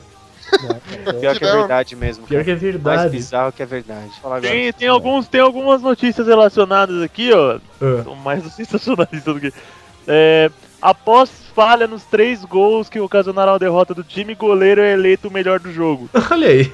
[1.20, 2.26] Pior que é verdade mesmo.
[2.26, 3.10] Pior que é Mais verdade.
[3.10, 4.10] bizarro que é verdade.
[4.20, 4.52] Fala agora.
[4.52, 7.58] Tem, tem, alguns, tem algumas notícias relacionadas aqui, ó.
[7.80, 8.02] Ah.
[8.04, 9.52] São mais do sensacionalista do que.
[10.08, 15.28] É, após falha nos três gols que ocasionaram a derrota do time, goleiro é eleito
[15.28, 16.08] o melhor do jogo.
[16.30, 16.72] Olha aí.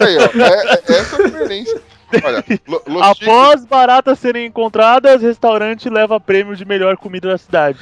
[0.00, 1.82] Aí, ó, é, é- essa é a diferença.
[2.24, 7.78] Olha, Lo- Após baratas serem encontradas, restaurante leva prêmio de melhor comida da cidade.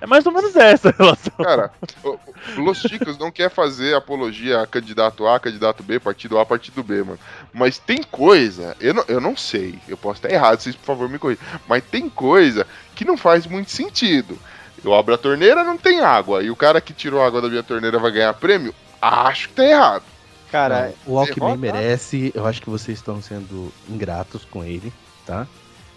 [0.00, 1.32] É mais ou menos essa a relação.
[1.42, 1.70] cara,
[2.04, 2.20] o- o-
[2.60, 7.02] Los Chicos não quer fazer apologia a candidato A, candidato B, partido A, partido B,
[7.02, 7.18] mano.
[7.52, 11.08] Mas tem coisa, eu não, eu não sei, eu posso estar errado, vocês por favor
[11.08, 14.38] me corrijam, mas tem coisa que não faz muito sentido.
[14.84, 17.48] Eu abro a torneira, não tem água, e o cara que tirou a água da
[17.48, 18.74] minha torneira vai ganhar prêmio?
[19.00, 20.02] Acho que tá errado.
[20.50, 24.92] Cara, Não, o Alckmin merece, eu acho que vocês estão sendo ingratos com ele,
[25.24, 25.46] tá?
[25.46, 25.50] Eu acho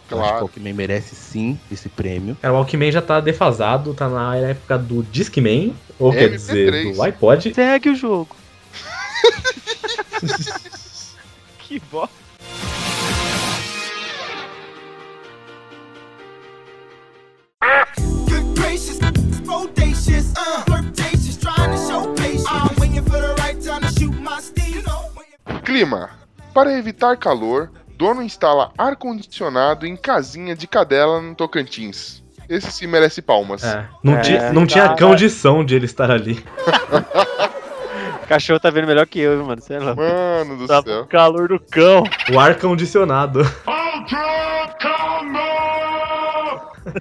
[0.10, 0.42] que o Claro.
[0.44, 2.38] Alckmin merece sim esse prêmio.
[2.42, 6.32] Cara, o Walkman já tá defasado, tá na época do Discman, ou quer MP3.
[6.32, 7.54] dizer, do iPod.
[7.54, 8.36] segue o jogo.
[11.60, 12.23] Que bosta.
[25.84, 26.10] Clima.
[26.54, 32.24] Para evitar calor, dono instala ar-condicionado em casinha de cadela no Tocantins.
[32.48, 33.64] esse sim merece palmas.
[33.66, 34.98] É, não, É, tinha, não tinha cara.
[34.98, 36.42] condição de ele estar ali.
[38.24, 39.62] O cachorro tá vendo melhor que eu, mano.
[39.62, 39.94] Sei lá.
[39.94, 41.06] Mano do Tá céu.
[41.08, 42.04] calor do cão.
[42.34, 42.56] O ar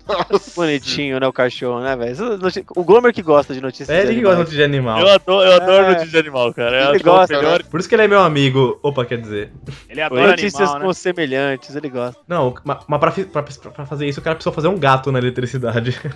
[0.01, 0.43] condicionado.
[0.57, 2.38] Bonitinho, né, o cachorro, né, velho?
[2.38, 3.88] Noti- O Glomer que gosta de notícias.
[3.88, 4.51] É ele de que gosta animais.
[4.57, 4.99] de animal.
[5.01, 5.88] Eu adoro, eu adoro É.
[5.88, 6.76] notícia de animal, cara.
[6.76, 7.62] Eu Ele acho gosta, melhor.
[7.64, 8.78] Por isso que ele é meu amigo.
[8.82, 9.53] Opa, quer dizer.
[9.88, 10.84] Ele adora Notícias animal, né?
[10.86, 12.20] com semelhantes, ele gosta.
[12.28, 15.18] Não, ma- mas pra, pra, pra fazer isso, o cara precisou fazer um gato na
[15.18, 15.99] eletricidade.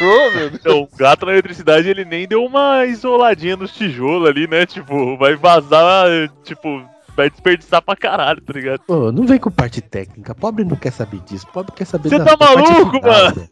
[0.00, 0.54] Oh, meu Deus.
[0.54, 4.66] Então, o gato na eletricidade, ele nem deu uma isoladinha nos tijolos ali, né?
[4.66, 6.06] Tipo, vai vazar,
[6.42, 6.82] tipo,
[7.16, 8.80] vai desperdiçar pra caralho, tá ligado?
[8.86, 10.34] Pô, não vem com parte técnica.
[10.34, 11.46] Pobre não quer saber disso.
[11.52, 13.48] Pobre quer saber Você tá maluco, mano?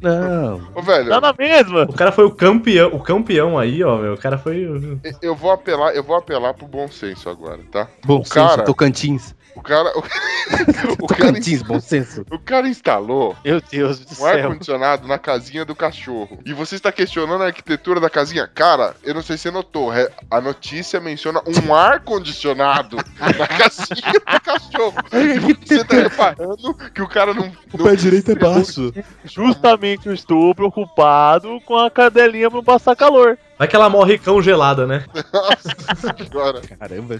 [0.00, 0.68] Não.
[0.74, 1.82] Ô, velho, Tá na mesma.
[1.84, 4.14] O cara foi o campeão, o campeão aí, ó, meu.
[4.14, 4.66] O cara foi.
[5.20, 7.88] eu vou apelar, eu vou apelar pro bom senso agora, tá?
[8.04, 9.34] Bom O senso, cara- Tocantins.
[9.54, 9.92] O cara.
[9.96, 10.02] O,
[11.06, 12.24] cara, Tocantins, bom senso.
[12.30, 14.26] o cara instalou Meu Deus do um céu.
[14.26, 16.38] ar-condicionado na casinha do cachorro.
[16.44, 18.46] E você está questionando a arquitetura da casinha?
[18.46, 19.90] Cara, eu não sei se você notou,
[20.30, 24.94] a notícia menciona um ar-condicionado na casinha do cachorro.
[25.22, 27.52] E você tá reparando que o cara não.
[27.72, 28.92] não pé direito é baixo.
[29.24, 33.38] Justamente eu estou preocupado com a cadelinha pra não passar calor.
[33.62, 35.04] Vai que ela morre congelada, né?
[35.32, 36.60] Nossa senhora.
[36.62, 37.14] Caramba,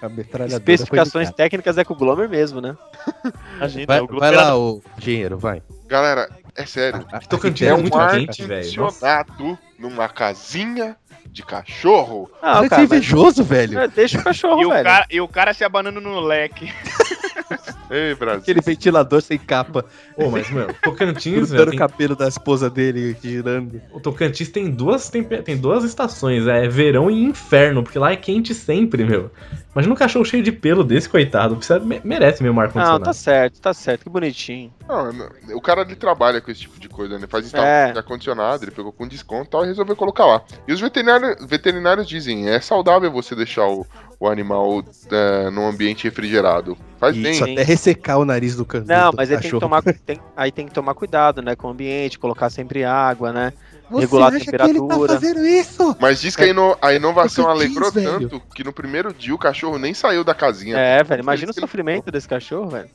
[0.00, 2.76] a metralhadora Especificações técnicas é com o Glomer mesmo, né?
[3.58, 4.04] Imagina, cara.
[4.04, 5.60] o Vai, vai lá, ô engenheiro, vai.
[5.88, 7.04] Galera, é sério.
[7.28, 8.76] Tocantins É é um muito quente, velho.
[8.76, 9.08] Nossa.
[9.08, 12.30] ar-condicionado numa casinha de cachorro.
[12.40, 13.78] Não, Você é cara, mas- invejoso, velho.
[13.80, 14.84] É, deixa o cachorro, E o, velho.
[14.84, 16.72] cara, e o cara se abanando no leque.
[17.90, 18.40] Ei, Brasil.
[18.42, 19.84] Aquele ventilador sem capa.
[20.16, 23.80] Pô, mas, meu, Tocantins, velho, o tem- cabelo da esposa dele, girando.
[23.92, 28.16] o Tocantins tem duas, tempe- tem duas estações, é verão e inferno, porque lá é
[28.16, 29.30] quente sempre, meu.
[29.72, 31.56] Imagina um cachorro cheio de pelo desse, coitado.
[31.56, 34.02] Precisa, me- merece mesmo ar Não, tá certo, tá certo.
[34.02, 34.72] Que bonitinho.
[34.88, 37.20] Não, não, o cara ele trabalha com esse tipo de coisa, né?
[37.20, 37.92] Ele faz instalação É.
[37.92, 40.42] de ar-condicionado, ele pegou com desconto e tal e resolveu colocar lá.
[40.66, 43.86] E os veterinários, veterinários dizem, é saudável você deixar o,
[44.20, 46.76] o animal é, num ambiente refrigerado.
[46.98, 47.32] Faz bem.
[47.32, 49.60] Isso, até ressecar o nariz do can- Não, mas aí tem que cachorro.
[49.60, 53.52] tomar, tem- aí tem que tomar cuidado, né, com o ambiente, colocar sempre água, né?
[53.90, 55.12] Você regular a acha que ele tá temperatura.
[55.14, 55.96] fazendo isso?
[55.98, 58.28] Mas diz que a, ino- a inovação Tocantins, alegrou velho.
[58.28, 60.76] tanto que no primeiro dia o cachorro nem saiu da casinha.
[60.76, 62.90] É, velho, imagina o isso ele- sofrimento desse cachorro, velho.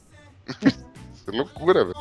[1.28, 1.96] É loucura, velho.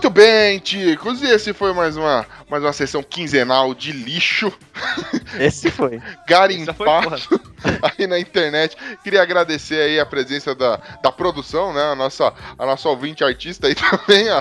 [0.00, 1.20] A Muito bem, ticos.
[1.20, 4.50] E esse foi mais uma, mais uma sessão quinzenal de lixo
[5.38, 6.00] Esse foi.
[6.26, 7.16] Garimpado
[7.98, 8.78] aí na internet.
[9.04, 11.82] Queria agradecer aí a presença da, da produção, né?
[11.82, 14.38] A nossa, a nossa ouvinte artista aí também, a,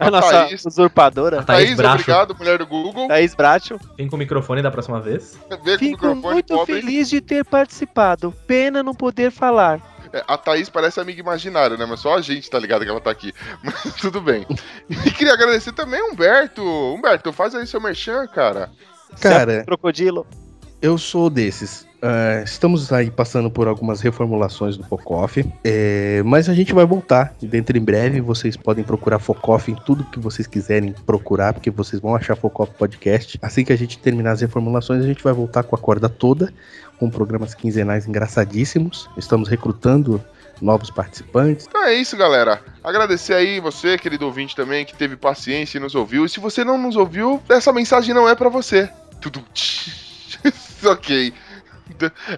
[0.00, 0.64] a, A nossa Thaís.
[0.64, 1.94] usurpadora, Thaís Thaís, Bracho.
[1.94, 3.06] obrigado, mulher do Google.
[3.06, 3.78] Thaís Bracho.
[3.98, 5.38] Vem com o microfone da próxima vez.
[5.50, 6.80] Vê com o Fico microfone muito pobre.
[6.80, 8.32] feliz de ter participado.
[8.46, 9.78] Pena não poder falar.
[10.12, 11.86] É, A Thaís parece amiga imaginária, né?
[11.86, 13.32] Mas só a gente tá ligado que ela tá aqui.
[13.62, 14.46] Mas tudo bem.
[14.88, 16.62] E queria agradecer também Humberto.
[16.62, 18.70] Humberto, faz aí seu merchan, cara.
[19.20, 20.26] Cara, Crocodilo.
[20.80, 21.86] eu sou desses.
[22.04, 27.32] Ah, estamos aí passando por algumas reformulações do Focoff, é, mas a gente vai voltar
[27.40, 28.20] dentro em breve.
[28.20, 32.72] Vocês podem procurar Focoff em tudo que vocês quiserem procurar, porque vocês vão achar Focoff
[32.76, 33.38] Podcast.
[33.40, 36.52] Assim que a gente terminar as reformulações, a gente vai voltar com a corda toda,
[37.02, 39.10] com programas quinzenais engraçadíssimos.
[39.16, 40.24] Estamos recrutando
[40.60, 41.66] novos participantes.
[41.68, 42.62] Então é isso, galera.
[42.84, 46.24] Agradecer aí você, querido ouvinte também, que teve paciência e nos ouviu.
[46.24, 48.88] E se você não nos ouviu, essa mensagem não é pra você.
[49.20, 49.44] Tudo.
[50.86, 51.34] ok.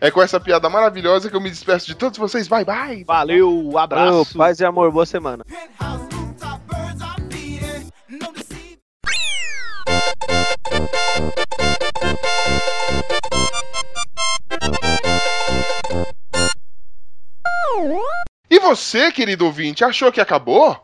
[0.01, 2.49] É com essa piada maravilhosa que eu me despeço de todos vocês.
[2.49, 3.05] Bye, bye.
[3.05, 4.35] Valeu, abraço.
[4.35, 5.45] paz e amor, boa semana.
[18.65, 20.81] Você, querido ouvinte, achou que acabou?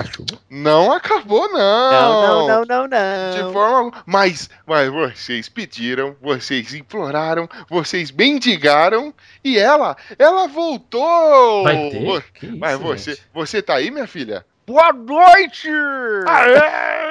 [0.00, 0.24] Achou?
[0.48, 1.92] Não acabou, não.
[1.92, 3.52] Não, não, não, não, De não.
[3.52, 4.02] forma alguma.
[4.06, 9.12] Mas, mas vocês pediram, vocês imploraram, vocês mendigaram
[9.44, 11.62] e ela, ela voltou!
[11.64, 12.24] Vai ter?
[12.32, 13.22] Que isso, Mas você, gente?
[13.34, 14.46] você tá aí, minha filha?
[14.66, 15.68] Boa noite!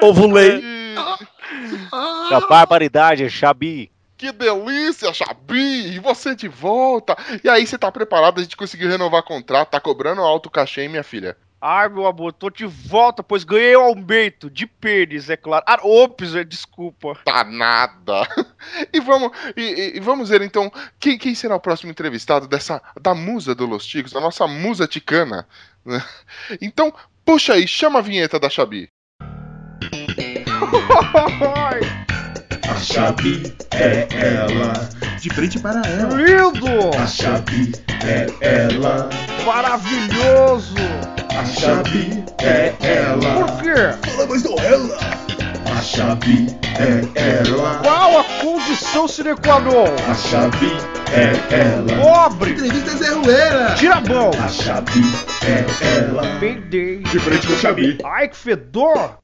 [0.01, 0.59] Ovo lei.
[0.59, 0.95] Ih,
[2.31, 3.91] A barbaridade, Xabi.
[4.21, 5.95] Que delícia, Xabi!
[5.95, 7.17] E você de volta!
[7.43, 8.39] E aí, você tá preparado?
[8.39, 11.35] A gente conseguiu renovar contrato, tá cobrando alto cachê, hein, minha filha?
[11.59, 15.65] Ai, meu amor, tô de volta, pois ganhei o aumento de perdes, é claro.
[15.67, 17.17] Ah, ops, desculpa.
[17.25, 18.27] Tá nada!
[18.93, 23.15] E vamos, e, e- vamos ver então quem, quem será o próximo entrevistado dessa da
[23.15, 25.47] musa do Los Ticos, da nossa musa ticana.
[26.61, 26.93] Então,
[27.25, 28.87] puxa aí, chama a vinheta da Xabi.
[32.71, 36.15] A Chabi é ela, de frente para ela.
[36.15, 36.97] Lindo!
[36.97, 39.09] A Chabi é ela,
[39.45, 40.75] Maravilhoso!
[41.37, 43.45] A chave é ela.
[43.45, 44.09] Por quê?
[44.09, 44.97] Fala mais não ela.
[45.77, 46.47] A chave
[46.79, 47.79] é ela.
[47.83, 49.85] Qual a condição sine qua non?
[50.09, 50.71] A chave
[51.11, 52.01] é ela.
[52.01, 52.51] Pobre!
[52.51, 53.75] Entrevista Zé Ruela.
[53.75, 54.31] Tira a mão!
[54.41, 55.01] A chave
[55.45, 56.23] é ela.
[56.39, 56.99] Peidei.
[56.99, 57.97] De frente com o Xabi.
[58.05, 59.17] Ai, que fedor!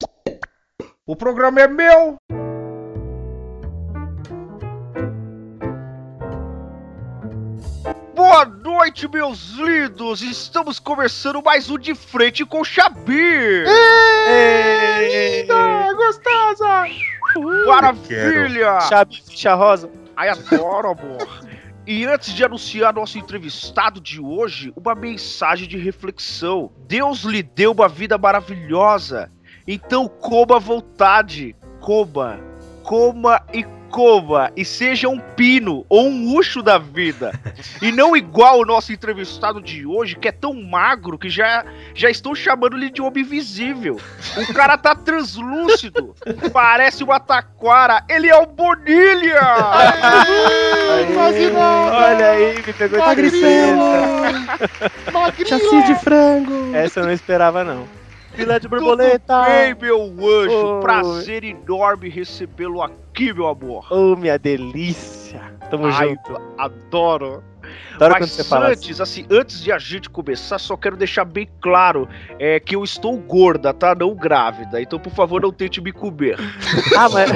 [1.05, 2.17] O programa é meu!
[8.29, 10.21] Boa noite, meus lindos!
[10.21, 13.63] Estamos começando mais um De Frente com o Xabi!
[14.99, 16.87] Linda, gostosa!
[17.65, 18.81] Maravilha!
[18.81, 19.89] Chabi, ficha rosa.
[20.13, 21.45] Ai, adoro, amor!
[21.87, 26.69] E antes de anunciar nosso entrevistado de hoje, uma mensagem de reflexão.
[26.85, 29.31] Deus lhe deu uma vida maravilhosa.
[29.65, 31.55] Então coma à vontade.
[31.79, 32.37] Coma.
[32.83, 34.51] Coma e coma.
[34.55, 37.37] E seja um pino ou um luxo da vida.
[37.81, 42.09] E não igual o nosso entrevistado de hoje, que é tão magro que já, já
[42.09, 43.99] estão chamando ele de homem invisível.
[44.37, 46.15] O cara tá translúcido.
[46.51, 48.03] Parece uma taquara.
[48.09, 49.41] Ele é o Bonilha!
[51.91, 54.89] Olha aí, me pegou de surpresa.
[55.45, 56.75] Chassi de frango.
[56.75, 57.87] Essa eu não esperava, não.
[58.37, 59.41] Filé de Tudo borboleta.
[59.45, 60.75] bem, meu anjo?
[60.75, 60.81] Oi.
[60.81, 63.87] Prazer enorme recebê-lo aqui, meu amor.
[63.89, 65.41] Oh, minha delícia.
[65.71, 66.39] Tamo Ai, junto.
[66.55, 67.43] Adoro.
[67.95, 68.73] Adoro Mas fala assim.
[68.73, 72.07] antes, assim, antes de a gente começar, só quero deixar bem claro
[72.37, 73.95] é, que eu estou gorda, tá?
[73.95, 74.79] Não grávida.
[74.79, 76.37] Então, por favor, não tente me comer.
[76.95, 77.31] Ah, mas...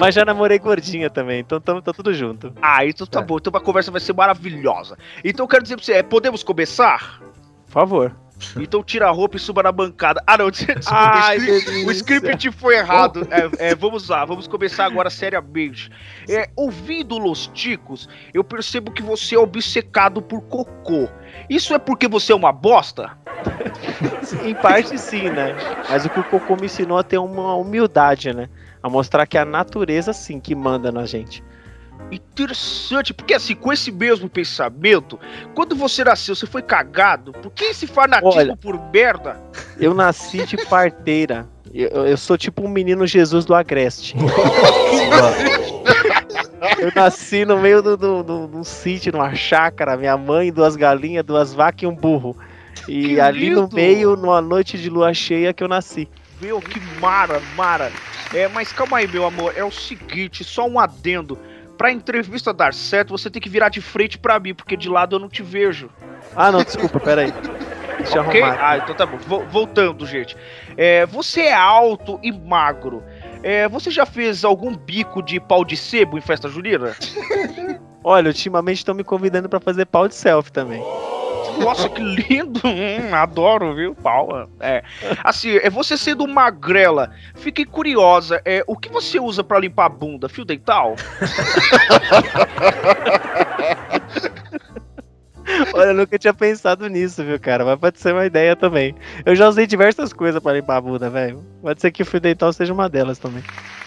[0.00, 2.52] mas já namorei gordinha também, então tamo, tá tudo junto.
[2.62, 3.36] Ah, então tá bom.
[3.36, 4.96] Então a conversa vai ser maravilhosa.
[5.22, 7.20] Então eu quero dizer pra você, é, podemos começar?
[7.66, 8.16] Por favor.
[8.58, 10.22] Então tira a roupa e suba na bancada.
[10.26, 11.88] Ah, não, desculpa, Ai, o, script, delícia.
[11.88, 13.26] o script foi errado.
[13.30, 15.90] É, é, vamos lá, vamos começar agora seriamente.
[16.28, 21.08] É, ouvindo Los Ticos, eu percebo que você é obcecado por cocô.
[21.48, 23.16] Isso é porque você é uma bosta?
[24.44, 25.54] Em parte sim, né?
[25.88, 28.48] Mas o que o Cocô me ensinou a ter uma humildade, né?
[28.82, 31.42] A mostrar que é a natureza sim que manda na gente.
[32.10, 35.18] Interessante, porque assim, com esse mesmo pensamento,
[35.54, 37.32] quando você nasceu, você foi cagado?
[37.32, 38.56] Por que esse fanatismo Olha.
[38.56, 39.40] por merda?
[39.78, 41.46] Eu nasci de parteira.
[41.72, 44.14] Eu, eu sou tipo um menino Jesus do Agreste.
[46.78, 51.82] Eu nasci no meio de um sítio, numa chácara, minha mãe, duas galinhas, duas vacas
[51.82, 52.36] e um burro.
[52.88, 53.74] E Que ali no lindo!
[53.74, 56.08] meio, numa noite de lua cheia, que eu nasci.
[56.40, 57.90] Meu, que mara, mara.
[58.32, 61.38] É, mas calma aí, meu amor, é o seguinte, só um adendo.
[61.78, 65.14] Pra entrevista dar certo, você tem que virar de frente pra mim, porque de lado
[65.16, 65.88] eu não te vejo.
[66.34, 67.32] Ah, não, desculpa, peraí.
[67.98, 68.42] Deixa eu ok?
[68.42, 68.58] arrumar.
[68.60, 69.16] Ah, então tá bom.
[69.18, 70.36] Vo- voltando, gente.
[70.76, 73.02] É, você é alto e magro.
[73.42, 76.96] É, você já fez algum bico de pau de sebo em festa junina?
[78.02, 80.82] Olha, ultimamente estão me convidando pra fazer pau de selfie também.
[81.60, 82.60] Nossa, que lindo!
[82.64, 83.94] Hum, adoro, viu?
[83.94, 84.48] Pau.
[84.60, 84.82] É.
[85.24, 87.10] Assim, é você sendo magrela.
[87.34, 88.40] Fiquei curiosa.
[88.44, 90.28] É, o que você usa pra limpar a bunda?
[90.28, 90.94] Fio dental?
[95.72, 97.64] Olha, eu nunca tinha pensado nisso, viu, cara?
[97.64, 98.94] Mas pode ser uma ideia também.
[99.24, 101.42] Eu já usei diversas coisas pra limpar a bunda, velho.
[101.62, 103.42] Pode ser que o fio dental seja uma delas também.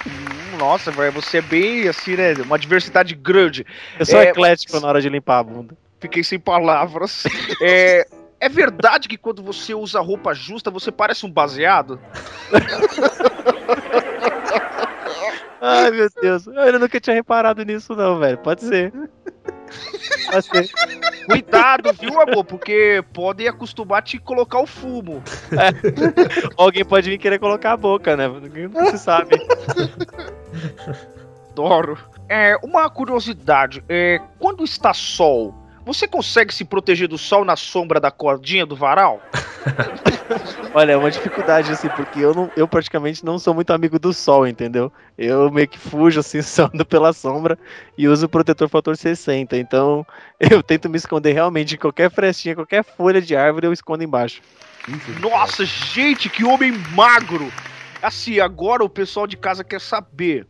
[0.07, 2.34] Hum, Nossa, velho, você é bem assim, né?
[2.43, 3.65] Uma diversidade grande.
[3.99, 5.78] Eu sou É, eclético na hora de limpar a bunda.
[6.02, 7.24] Fiquei sem palavras.
[7.64, 8.08] É,
[8.39, 11.99] é verdade que quando você usa roupa justa, você parece um baseado?
[15.62, 16.47] Ai, meu Deus.
[16.47, 18.39] Eu nunca tinha reparado nisso, não, velho.
[18.39, 18.91] Pode ser.
[20.32, 20.72] Pode ser.
[21.28, 22.43] Cuidado, viu, amor?
[22.43, 25.22] Porque podem acostumar a te colocar o fumo.
[26.58, 28.28] Alguém pode vir querer colocar a boca, né?
[28.28, 29.36] Não se sabe.
[31.52, 31.95] Adoro.
[32.28, 33.84] É, uma curiosidade.
[33.88, 35.54] É, quando está sol,
[35.86, 39.22] você consegue se proteger do sol na sombra da cordinha do varal?
[40.74, 44.14] Olha, é uma dificuldade, assim, porque eu, não, eu praticamente não sou muito amigo do
[44.14, 44.92] sol, entendeu?
[45.18, 47.58] Eu meio que fujo, assim, só ando pela sombra
[47.98, 49.58] e uso o protetor fator 60.
[49.58, 50.06] Então,
[50.40, 54.42] eu tento me esconder realmente em qualquer frestinha, qualquer folha de árvore, eu escondo embaixo.
[55.20, 57.52] Nossa, gente, que homem magro!
[58.02, 60.48] Assim, agora o pessoal de casa quer saber.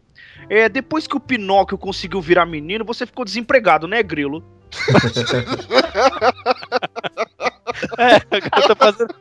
[0.50, 4.44] É, depois que o Pinóquio conseguiu virar menino, você ficou desempregado, né, Grilo?
[7.98, 9.16] É, agora eu tô fazendo,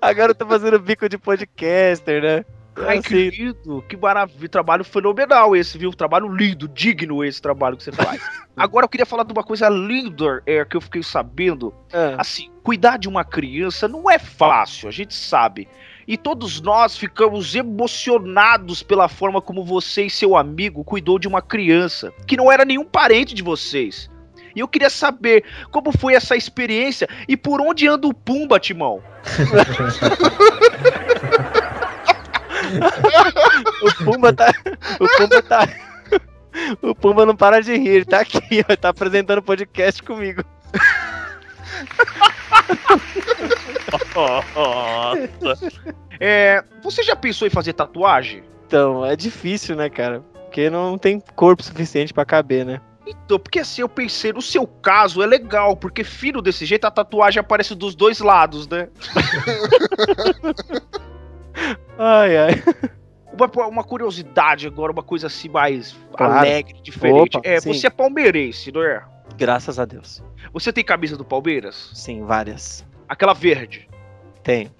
[0.00, 2.44] agora eu tô fazendo bico de podcaster, né?
[2.76, 5.90] Ai, que Assim, lindo, que maravilha, trabalho fenomenal esse, viu?
[5.92, 8.20] Trabalho lindo, digno esse trabalho que você faz.
[8.54, 11.72] Agora eu queria falar de uma coisa linda é, que eu fiquei sabendo.
[11.92, 15.66] ah, Assim, cuidar de uma criança não é fácil, a gente sabe.
[16.06, 21.40] E todos nós ficamos emocionados pela forma como você e seu amigo cuidou de uma
[21.42, 24.10] criança que não era nenhum parente de vocês.
[24.56, 29.02] E eu queria saber como foi essa experiência e por onde anda o Pumba, Timão.
[33.82, 34.52] O Pumba tá.
[34.98, 35.68] O Pumba tá.
[36.82, 40.42] O Pumba não para de rir, ele tá aqui, ó, tá apresentando podcast comigo.
[45.42, 45.70] Nossa.
[46.18, 48.42] É, você já pensou em fazer tatuagem?
[48.66, 50.20] Então, é difícil, né, cara?
[50.20, 52.80] Porque não tem corpo suficiente pra caber, né?
[53.06, 56.90] Então, porque assim, eu pensei, no seu caso é legal, porque filho desse jeito a
[56.90, 58.88] tatuagem aparece dos dois lados, né?
[61.98, 62.62] Ai, ai.
[63.32, 66.34] Uma, uma curiosidade agora, uma coisa assim mais Claro.
[66.34, 67.36] alegre, diferente.
[67.36, 67.72] Opa, é, sim.
[67.72, 69.02] você é palmeirense, não é?
[69.36, 70.22] Graças a Deus.
[70.52, 71.90] Você tem camisa do Palmeiras?
[71.94, 72.86] Sim, várias.
[73.08, 73.88] Aquela verde.
[74.42, 74.70] Tem.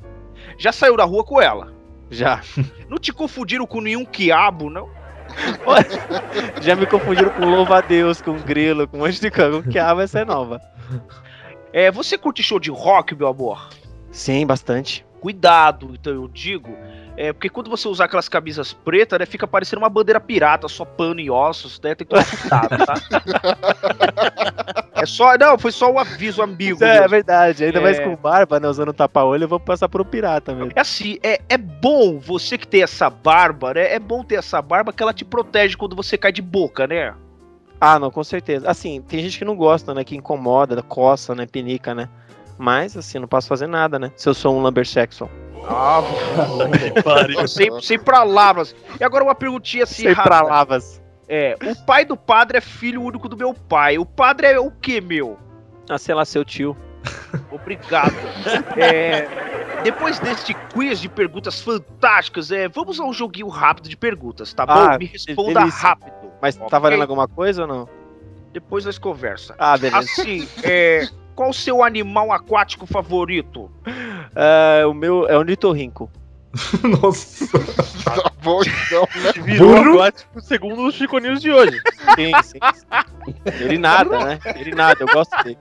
[0.58, 1.72] Já saiu na rua com ela?
[2.10, 2.40] Já.
[2.88, 4.88] Não te confundiram com nenhum quiabo, não?
[6.60, 9.30] Já me confundiram com louva a Deus, com grilo, com um monte de.
[9.30, 10.60] Com que aba essa é nova.
[11.72, 13.68] É, você curte show de rock, meu amor?
[14.10, 15.05] Sim, bastante.
[15.20, 16.76] Cuidado, então eu digo.
[17.16, 20.84] É, porque quando você usar aquelas camisas pretas, né, fica parecendo uma bandeira pirata, só
[20.84, 21.94] pano e ossos, né?
[21.94, 22.94] Tem que tomar cuidado, tá?
[24.94, 25.36] é só.
[25.38, 26.82] Não, foi só um aviso amigo.
[26.84, 27.08] É, mesmo.
[27.08, 27.64] verdade.
[27.64, 27.82] Ainda É.
[27.82, 28.68] mais com barba, né?
[28.68, 30.72] Usando tapa-olho, eu vou passar por um pirata mesmo.
[30.74, 33.94] É assim, é, é bom você que tem essa barba, né?
[33.94, 37.14] É bom ter essa barba que ela te protege quando você cai de boca, né?
[37.80, 38.68] Ah, não, com certeza.
[38.70, 40.04] Assim, tem gente que não gosta, né?
[40.04, 41.46] Que incomoda, coça, né?
[41.46, 42.08] Pinica, né?
[42.58, 44.10] Mas, assim, não posso fazer nada, né?
[44.16, 45.30] Se eu sou um lumbersexual.
[45.68, 46.00] Ah,
[47.46, 48.74] sem, sem palavras.
[49.00, 50.36] E agora uma perguntinha assim, Sem rápida.
[50.36, 51.02] palavras.
[51.28, 53.98] É, o pai do padre é filho único do meu pai.
[53.98, 55.36] O padre é o que, meu?
[55.90, 56.76] Ah, sei lá, seu tio.
[57.50, 58.14] Obrigado.
[58.76, 59.28] É,
[59.82, 64.64] depois deste quiz de perguntas fantásticas, é, vamos a um joguinho rápido de perguntas, tá
[64.66, 64.72] bom?
[64.74, 65.88] Ah, Me responda delícia.
[65.88, 66.12] rápido.
[66.42, 66.78] Mas tá Ok?
[66.80, 67.88] valendo alguma coisa ou não?
[68.52, 69.54] Depois nós conversa.
[69.58, 69.98] Ah, beleza.
[69.98, 73.70] Assim, é, qual o seu animal aquático favorito?
[74.34, 76.10] É, o meu é o nitorrinco.
[76.82, 77.46] Nossa.
[78.02, 79.32] Tá bom, então, né?
[79.44, 79.92] Virou Burro?
[79.92, 81.78] aquático segundo os Chico News de hoje.
[82.16, 83.34] Sim, sim, sim.
[83.60, 84.38] Ele nada, né?
[84.56, 85.58] Ele nada, eu gosto dele.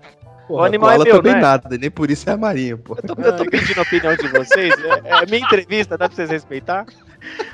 [0.47, 1.41] Porra, o animal é meu, também né?
[1.41, 2.95] nada, nem por isso é marinho, pô.
[2.95, 4.73] Eu tô, eu tô pedindo a opinião de vocês.
[5.03, 6.85] É, é minha entrevista, dá pra vocês respeitar?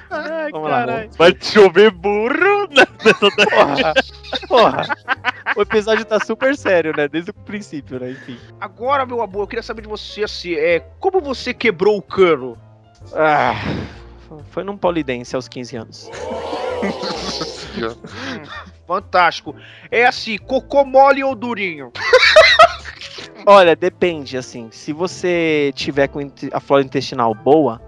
[0.09, 1.15] Ai, Vamos lá, vamos.
[1.15, 2.85] Vai chover burro né?
[3.49, 3.93] Porra,
[4.47, 4.97] porra.
[5.55, 7.07] O episódio tá super sério, né?
[7.07, 8.11] Desde o princípio, né?
[8.11, 8.37] Enfim.
[8.59, 12.57] Agora, meu amor, eu queria saber de você assim, é, como você quebrou o cano?
[13.13, 13.53] Ah,
[14.49, 16.09] foi num polidense aos 15 anos.
[18.87, 19.55] Fantástico.
[19.89, 21.91] É assim, cocô mole ou durinho?
[23.45, 24.69] Olha, depende, assim.
[24.71, 26.19] Se você tiver com
[26.51, 27.81] a flora intestinal boa,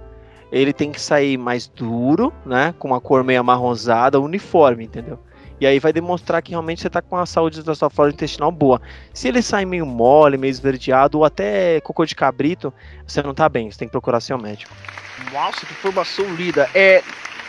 [0.51, 2.73] ele tem que sair mais duro, né?
[2.79, 5.19] Com uma cor meio amarronzada, uniforme, entendeu?
[5.63, 8.51] E aí vai demonstrar que realmente você tá com a saúde da sua flora intestinal
[8.51, 8.81] boa.
[9.13, 12.73] Se ele sai meio mole, meio esverdeado, ou até cocô de cabrito,
[13.07, 14.75] você não tá bem, você tem que procurar seu médico.
[15.31, 16.69] Nossa, que informação lida.
[16.75, 17.01] É,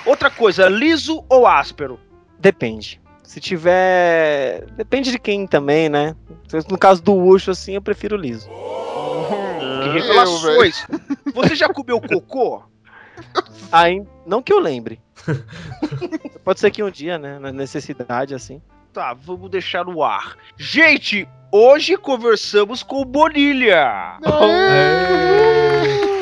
[0.07, 1.99] outra coisa, liso ou áspero?
[2.39, 3.01] Depende.
[3.25, 4.65] Se tiver.
[4.77, 6.15] Depende de quem também, né?
[6.71, 8.49] No caso do Ucho, assim, eu prefiro liso.
[9.83, 10.87] Que revelações.
[11.35, 12.63] Você já comeu cocô?
[13.73, 15.01] Aí, não que eu lembre.
[16.45, 17.39] Pode ser que um dia, né?
[17.39, 18.61] Na necessidade, assim.
[18.93, 20.37] Tá, vamos deixar no ar.
[20.57, 24.19] Gente, hoje conversamos com o Bonilha.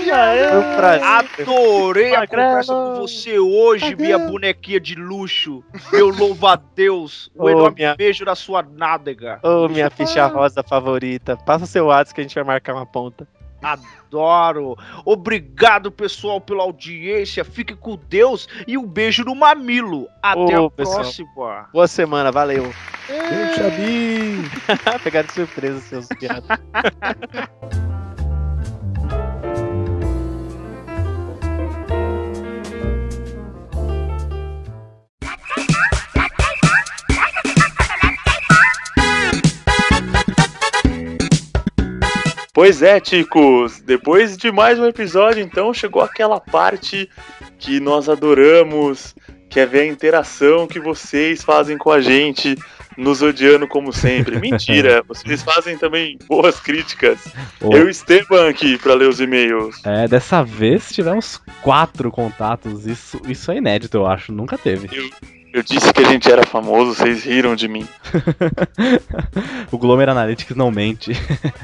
[0.09, 1.03] Foi um prazer.
[1.43, 5.63] Adorei a conversa com você hoje, minha bonequinha de luxo.
[5.93, 7.31] Meu louva-a-Deus.
[7.37, 9.41] Um Ô, enorme minha- beijo na sua nádega.
[9.43, 11.37] Ô, minha ficha rosa favorita.
[11.37, 13.27] Passa seu WhatsApp que a gente vai marcar uma ponta.
[13.63, 14.77] Adoro.
[15.05, 17.45] Obrigado, pessoal, pela audiência.
[17.45, 20.09] Fique com Deus e um beijo no mamilo.
[20.23, 21.01] Até Ô, a pessoal.
[21.01, 21.69] próxima.
[21.73, 22.73] Boa semana, valeu.
[23.09, 25.01] Beijo, Xabi!
[25.03, 26.49] Pegaram de surpresa seus piados.
[42.55, 43.81] Pois é, ticos.
[43.81, 47.09] Depois de mais um episódio, então, chegou aquela parte
[47.59, 49.15] que nós adoramos,
[49.49, 52.55] que é ver a interação que vocês fazem com a gente,
[52.95, 54.39] nos odiando como sempre.
[54.39, 57.27] Mentira, vocês fazem também boas críticas.
[57.59, 57.75] Ô.
[57.75, 59.81] Eu e Esteban aqui pra ler os e-mails.
[59.87, 62.87] É, dessa vez tivemos quatro contatos.
[62.87, 64.31] Isso, isso é inédito, eu acho.
[64.31, 64.95] Nunca teve.
[64.95, 65.09] Eu
[65.61, 67.87] disse que a gente era famoso, vocês riram de mim.
[69.73, 71.13] o Glomer Analytics não mente.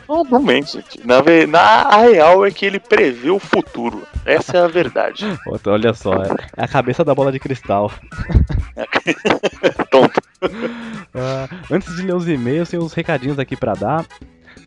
[0.08, 1.06] Não, não mente, gente.
[1.06, 4.02] Na, na a real é que ele prevê o futuro.
[4.26, 5.24] Essa é a verdade.
[5.64, 7.90] Olha só, é é a cabeça da bola de cristal.
[9.90, 10.20] Tonto.
[11.14, 14.04] Ah, Antes de ler os e-mails, tem uns recadinhos aqui pra dar.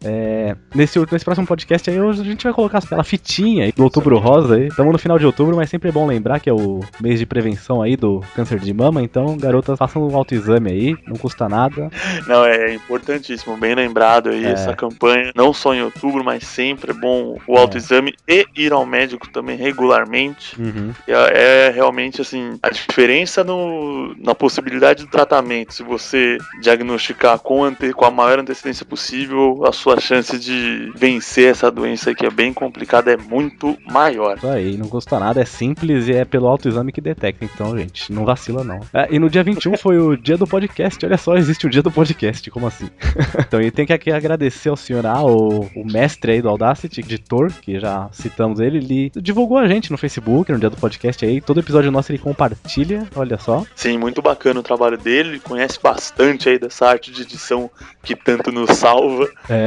[0.03, 3.83] É, nesse, nesse próximo podcast aí, hoje a gente vai colocar aquela fitinha aí do
[3.83, 4.67] Outubro Rosa aí.
[4.67, 7.25] Estamos no final de outubro, mas sempre é bom lembrar que é o mês de
[7.25, 9.01] prevenção aí do câncer de mama.
[9.01, 11.89] Então, garotas, façam um autoexame aí, não custa nada.
[12.27, 14.51] Não, é importantíssimo, bem lembrado aí É.
[14.51, 18.85] essa campanha, não só em outubro, mas sempre é bom o autoexame e ir ao
[18.85, 20.59] médico também regularmente.
[20.59, 20.91] Uhum.
[21.07, 27.63] É, é realmente assim, a diferença no, na possibilidade do tratamento, se você diagnosticar com,
[27.63, 32.29] ante, com a maior antecedência possível, a sua chance de vencer essa doença que é
[32.29, 34.37] bem complicada é muito maior.
[34.37, 37.43] Isso aí, não custa nada, é simples e é pelo autoexame que detecta.
[37.43, 38.79] Então, gente, não vacila não.
[38.93, 41.03] É, e no dia 21 foi o dia do podcast.
[41.03, 42.89] Olha só, existe o dia do podcast, como assim?
[43.39, 47.01] então, e tem que aqui agradecer ao senhor A, o, o mestre aí do Audacity,
[47.01, 48.77] editor, que já citamos ele.
[48.77, 51.41] Ele divulgou a gente no Facebook, no dia do podcast aí.
[51.41, 53.65] Todo episódio nosso ele compartilha, olha só.
[53.75, 57.69] Sim, muito bacana o trabalho dele, ele conhece bastante aí dessa arte de edição
[58.03, 59.27] que tanto nos salva.
[59.49, 59.60] É,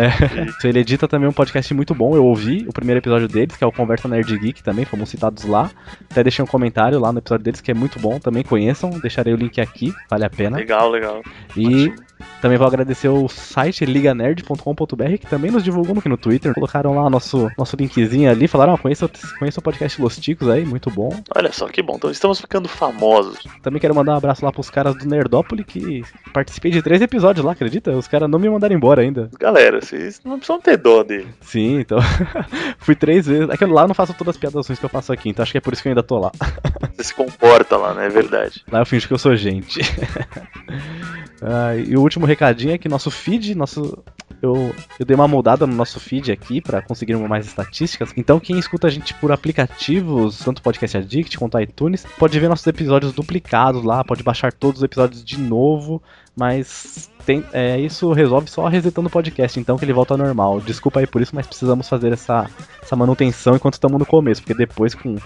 [0.58, 2.14] então ele edita também um podcast muito bom.
[2.14, 5.44] Eu ouvi o primeiro episódio deles, que é o Conversa Nerd Geek também, fomos citados
[5.44, 5.70] lá.
[6.10, 8.90] Até deixei um comentário lá no episódio deles que é muito bom, também conheçam.
[8.90, 10.56] Deixarei o link aqui, vale a pena.
[10.56, 11.22] Legal, legal.
[11.56, 11.92] E
[12.40, 16.52] também vou agradecer o site liganerd.com.br que também nos divulgou aqui no Twitter.
[16.54, 20.64] Colocaram lá nosso, nosso linkzinho ali, falaram, ah, conheça, conheça o podcast Los Ticos aí,
[20.64, 21.10] muito bom.
[21.34, 23.38] Olha só que bom, então estamos ficando famosos.
[23.62, 26.02] Também quero mandar um abraço lá pros caras do Nerdópolis que
[26.32, 27.92] participei de três episódios lá, acredita?
[27.92, 29.30] Os caras não me mandaram embora ainda.
[29.38, 31.28] Galera, vocês não precisam ter dó dele.
[31.40, 31.98] Sim, então.
[32.78, 33.48] Fui três vezes.
[33.48, 35.42] É que lá eu não faço todas as piadas ruins que eu faço aqui, então
[35.42, 36.30] acho que é por isso que eu ainda tô lá.
[36.96, 38.06] Você se comporta lá, né?
[38.06, 38.62] É verdade.
[38.70, 39.80] Lá eu finjo que eu sou gente.
[41.46, 44.02] Ah, e o último recadinho é que nosso feed, nosso.
[44.42, 48.12] Eu, eu dei uma moldada no nosso feed aqui para conseguir mais estatísticas.
[48.16, 52.66] Então, quem escuta a gente por aplicativos, tanto Podcast Addict quanto iTunes, pode ver nossos
[52.66, 56.02] episódios duplicados lá, pode baixar todos os episódios de novo,
[56.36, 60.60] mas tem, é, isso resolve só resetando o podcast, então que ele volta ao normal.
[60.60, 62.48] Desculpa aí por isso, mas precisamos fazer essa,
[62.82, 65.16] essa manutenção enquanto estamos no começo, porque depois com.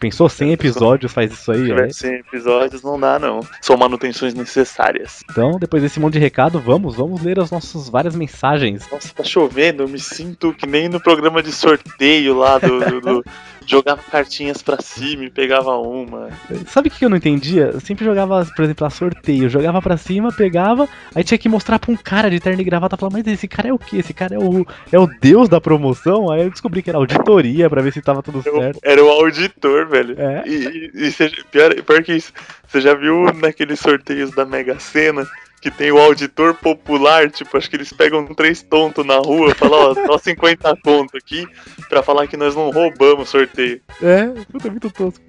[0.00, 3.40] Pensou 100 episódios, faz isso aí, Se tiver 100 episódios, não dá, não.
[3.60, 5.22] São manutenções necessárias.
[5.30, 8.88] Então, depois desse monte de recado, vamos, vamos ler as nossas várias mensagens.
[8.90, 12.80] Nossa, tá chovendo, eu me sinto que nem no programa de sorteio lá do.
[12.80, 13.24] do- do-
[13.70, 16.28] jogava cartinhas pra cima e pegava uma.
[16.66, 17.70] Sabe o que eu não entendia?
[17.72, 19.48] Eu sempre jogava, por exemplo, a sorteio.
[19.48, 22.96] Jogava pra cima, pegava, aí tinha que mostrar pra um cara de terno e gravata.
[22.96, 23.98] Falar, mas esse cara é o quê?
[23.98, 26.30] Esse cara é o, é o deus da promoção?
[26.30, 28.80] Aí eu descobri que era auditoria pra ver se tava tudo certo.
[28.82, 30.16] Era o auditor, velho.
[30.18, 30.42] É.
[30.46, 32.32] E, e, e pior, pior que isso,
[32.66, 35.26] você já viu naqueles sorteios da Mega Sena
[35.60, 37.30] que tem o auditor popular?
[37.30, 41.16] Tipo, acho que eles pegam três tontos na rua e falam, ó, só 50 conto
[41.16, 41.46] aqui
[41.88, 43.80] pra falar que nós não roubamos o sorteio.
[44.02, 45.24] É, puta, é muito tosco.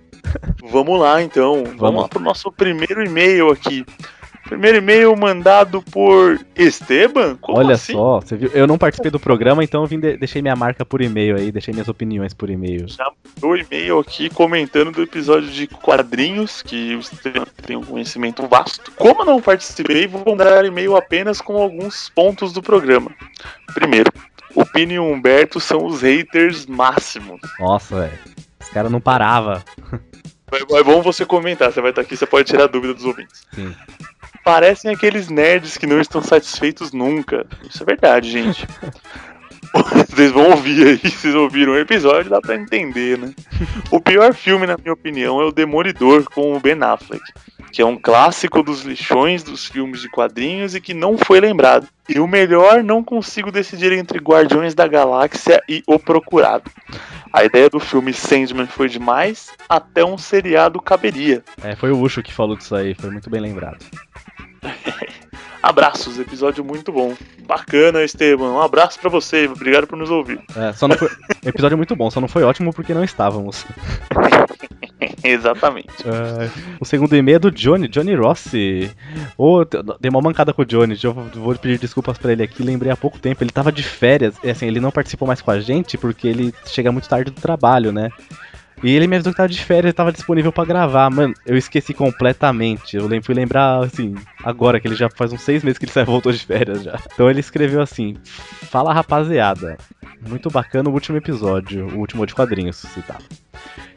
[0.63, 1.63] Vamos lá então.
[1.63, 2.01] Vamos, Vamos.
[2.03, 3.85] lá pro nosso primeiro e-mail aqui.
[4.51, 7.37] Primeiro e-mail mandado por Esteban?
[7.39, 7.93] Como Olha assim?
[7.93, 8.51] só, você viu?
[8.53, 11.53] Eu não participei do programa, então eu vim de- deixei minha marca por e-mail aí,
[11.53, 12.85] deixei minhas opiniões por e-mail.
[12.89, 18.45] Já mandou e-mail aqui comentando do episódio de quadrinhos, que o Esteban tem um conhecimento
[18.45, 18.91] vasto.
[18.97, 23.09] Como eu não participei, vou mandar e-mail apenas com alguns pontos do programa.
[23.73, 24.11] Primeiro,
[24.53, 27.39] o Pini e o Humberto são os haters máximos.
[27.57, 28.19] Nossa, velho.
[28.59, 29.63] Os caras não parava.
[30.53, 33.47] É bom você comentar, você vai estar aqui, você pode tirar a dúvida dos ouvintes.
[33.55, 33.73] Sim.
[34.43, 37.45] Parecem aqueles nerds que não estão satisfeitos nunca.
[37.69, 38.67] Isso é verdade, gente.
[40.09, 43.33] Vocês vão ouvir aí, vocês ouviram o episódio, dá pra entender, né?
[43.89, 47.23] O pior filme, na minha opinião, é o Demolidor com o Ben Affleck,
[47.71, 51.87] que é um clássico dos lixões dos filmes de quadrinhos e que não foi lembrado.
[52.09, 56.69] E o melhor, não consigo decidir entre Guardiões da Galáxia e O Procurado.
[57.31, 61.41] A ideia do filme Sandman foi demais, até um seriado caberia.
[61.63, 63.85] É, foi o Ucho que falou disso aí, foi muito bem lembrado.
[65.61, 67.13] Abraços, episódio muito bom.
[67.45, 68.51] Bacana, Esteban.
[68.51, 70.39] Um abraço pra você, obrigado por nos ouvir.
[70.55, 71.07] É, só não foi.
[71.45, 73.65] Episódio muito bom, só não foi ótimo porque não estávamos.
[75.23, 75.89] Exatamente.
[76.05, 76.49] É,
[76.79, 78.91] o segundo e-mail é do Johnny, Johnny Rossi.
[79.69, 82.91] Te- dei uma mancada com o Johnny, eu vou- pedir desculpas pra ele aqui, lembrei
[82.91, 85.59] há pouco tempo, ele tava de férias, e assim, ele não participou mais com a
[85.59, 88.09] gente porque ele chega muito tarde do trabalho, né?
[88.83, 91.09] E ele me avisou que tava de férias e tava disponível pra gravar.
[91.09, 92.97] Mano, eu esqueci completamente.
[92.97, 96.05] Eu fui lembrar, assim, agora, que ele já faz uns seis meses que ele saiu,
[96.07, 96.99] voltou de férias já.
[97.13, 99.77] Então ele escreveu assim: Fala rapaziada.
[100.27, 103.23] Muito bacana o último episódio, o último de quadrinhos citado.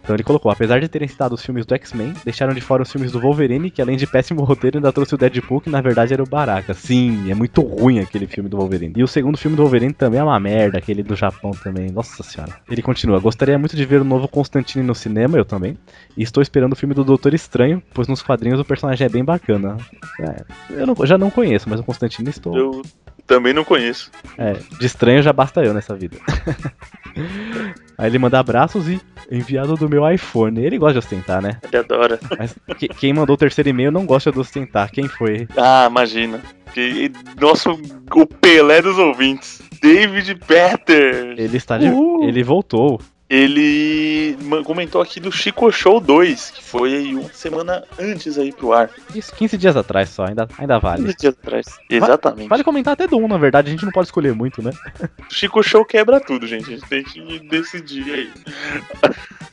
[0.04, 2.92] Então ele colocou, apesar de terem citado os filmes do X-Men, deixaram de fora os
[2.92, 6.12] filmes do Wolverine, que além de péssimo roteiro, ainda trouxe o Deadpool, que na verdade
[6.12, 6.74] era o Baraka.
[6.74, 8.92] Sim, é muito ruim aquele filme do Wolverine.
[8.96, 11.90] E o segundo filme do Wolverine também é uma merda, aquele do Japão também.
[11.90, 12.52] Nossa senhora.
[12.70, 15.76] Ele continua, gostaria muito de ver o novo Constantine no cinema, eu também.
[16.16, 19.24] E estou esperando o filme do Doutor Estranho, pois nos quadrinhos o personagem é bem
[19.24, 19.78] bacana.
[20.20, 20.44] É,
[20.82, 22.54] eu não- já não conheço, mas o Constantine estou.
[22.56, 22.82] Eu
[23.26, 24.10] também não conheço.
[24.38, 26.16] É, de estranho já basta eu nessa vida.
[27.96, 29.00] Aí ele manda abraços e
[29.30, 30.60] enviado do meu iPhone.
[30.64, 31.58] Ele gosta de ostentar, né?
[31.62, 32.18] Ele adora.
[32.38, 34.90] Mas que- quem mandou o terceiro e-mail não gosta de ostentar.
[34.90, 35.46] Quem foi?
[35.56, 36.40] Ah, imagina.
[36.72, 37.78] Que nosso
[38.14, 41.34] o Pelé dos ouvintes, David Petter.
[41.38, 41.86] Ele está de...
[41.86, 42.24] Uhul.
[42.28, 43.00] Ele voltou.
[43.28, 48.72] Ele comentou aqui do Chico Show 2, que foi aí uma semana antes aí pro
[48.72, 48.90] ar.
[49.14, 51.04] Isso, 15 dias atrás só, ainda, ainda vale.
[51.04, 51.66] 15 dias atrás.
[51.88, 52.48] Exatamente.
[52.48, 54.70] Vale comentar até do 1, na verdade, a gente não pode escolher muito, né?
[55.30, 56.66] Chico Show quebra tudo, gente.
[56.66, 58.32] A gente tem que decidir aí.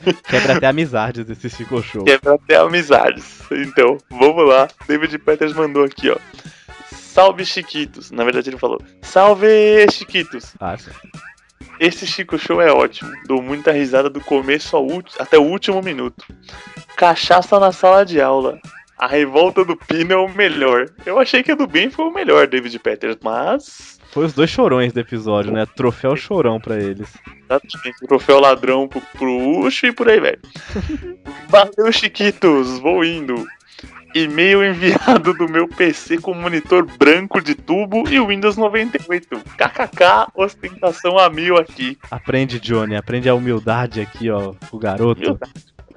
[0.28, 2.04] Quebra até amizades esse Chico Show.
[2.04, 3.40] Quebra até amizades.
[3.52, 4.68] Então, vamos lá.
[4.88, 6.16] David Peters mandou aqui, ó.
[6.90, 8.10] Salve Chiquitos.
[8.10, 10.54] Na verdade ele falou: Salve Chiquitos.
[10.58, 10.90] Ah, sim.
[11.82, 13.10] Esse Chico Show é ótimo.
[13.26, 14.86] Dou muita risada do começo ao
[15.18, 16.24] até o último minuto.
[16.96, 18.60] Cachaça na sala de aula.
[18.96, 20.88] A revolta do Pino é o melhor.
[21.04, 23.98] Eu achei que a do Ben foi o melhor, David Peters, mas.
[24.12, 25.66] Foi os dois chorões do episódio, né?
[25.74, 27.12] Troféu chorão pra eles.
[27.50, 30.38] Exatamente, troféu ladrão pro, pro Ucho e por aí, velho.
[31.50, 33.44] Valeu, Chiquitos, vou indo.
[34.14, 39.40] E-mail enviado do meu PC com monitor branco de tubo e Windows 98.
[39.56, 41.98] KKK, ostentação a mil aqui.
[42.10, 45.38] Aprende, Johnny, aprende a humildade aqui, ó, o garoto.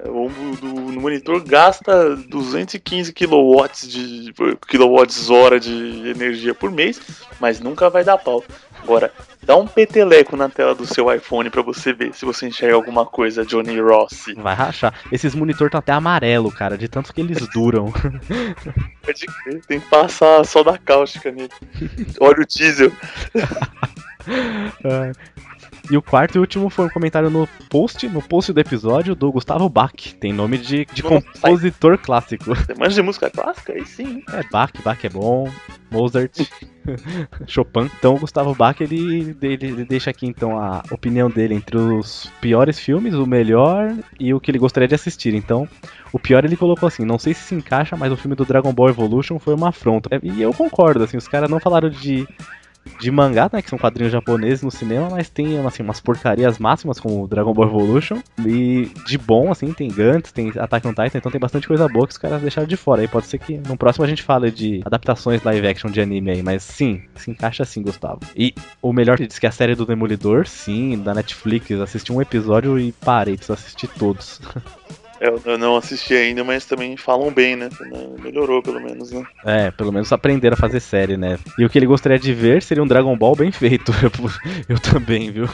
[0.07, 4.33] O do, no monitor gasta 215 kW de
[4.67, 7.01] kilowatts hora de energia por mês,
[7.39, 8.43] mas nunca vai dar pau.
[8.85, 9.11] Agora,
[9.41, 13.03] dá um peteleco na tela do seu iPhone pra você ver se você enxerga alguma
[13.03, 14.35] coisa, Johnny Rossi.
[14.35, 14.93] Vai rachar.
[15.11, 17.91] Esses monitor tá até amarelo, cara, de tanto que eles duram.
[19.01, 21.49] Pode crer, tem que passar só da cáustica nele.
[22.21, 22.91] Olha o diesel.
[25.89, 29.31] E o quarto e último foi um comentário no post, no post do episódio do
[29.31, 29.93] Gustavo Bach.
[30.19, 32.55] Tem nome de, de Nossa, compositor clássico.
[32.55, 33.73] Você manja de música clássica?
[33.73, 34.23] Aí sim.
[34.33, 35.47] É, Bach, Bach é bom,
[35.91, 36.49] Mozart,
[37.45, 37.89] Chopin.
[37.99, 42.31] Então o Gustavo Bach, ele, ele, ele deixa aqui então a opinião dele entre os
[42.41, 45.33] piores filmes, o melhor e o que ele gostaria de assistir.
[45.35, 45.67] Então,
[46.11, 48.73] o pior ele colocou assim, não sei se se encaixa, mas o filme do Dragon
[48.73, 50.09] Ball Evolution foi uma afronta.
[50.15, 52.27] É, E eu concordo, assim, os caras não falaram de
[52.99, 56.99] de mangá, né, que são quadrinhos japoneses no cinema, mas tem assim, umas porcarias máximas
[56.99, 58.21] como Dragon Ball Evolution.
[58.45, 62.07] E de bom, assim, tem Gantz, tem Attack on Titan, então tem bastante coisa boa
[62.07, 63.01] que os caras deixaram de fora.
[63.01, 66.31] Aí pode ser que no próximo a gente fale de adaptações live action de anime
[66.31, 68.19] aí, mas sim, se encaixa assim, Gustavo.
[68.35, 72.11] E o melhor que diz que é a série do Demolidor, sim, da Netflix, assisti
[72.11, 74.41] um episódio e parei, preciso assistir todos.
[75.19, 77.69] Eu, eu não assisti ainda, mas também falam bem, né?
[78.21, 79.23] Melhorou pelo menos, né?
[79.45, 81.39] É, pelo menos aprenderam a fazer série, né?
[81.57, 83.91] E o que ele gostaria de ver seria um Dragon Ball bem feito.
[84.05, 84.11] Eu,
[84.69, 85.49] eu também, viu?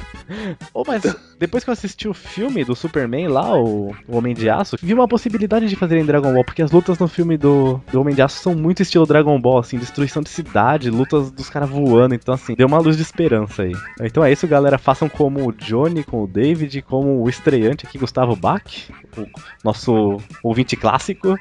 [0.74, 1.03] Oh, mas
[1.39, 4.93] depois que eu assisti o filme do Superman lá, o, o Homem de Aço, vi
[4.93, 8.14] uma possibilidade de fazer em Dragon Ball, porque as lutas no filme do, do Homem
[8.14, 12.14] de Aço são muito estilo Dragon Ball, assim, destruição de cidade, lutas dos caras voando,
[12.14, 13.74] então assim, deu uma luz de esperança aí.
[14.01, 14.78] Então é isso, galera.
[14.78, 18.64] Façam como o Johnny, com o David, como o estreante aqui, Gustavo Bach,
[19.64, 21.36] nosso ouvinte clássico.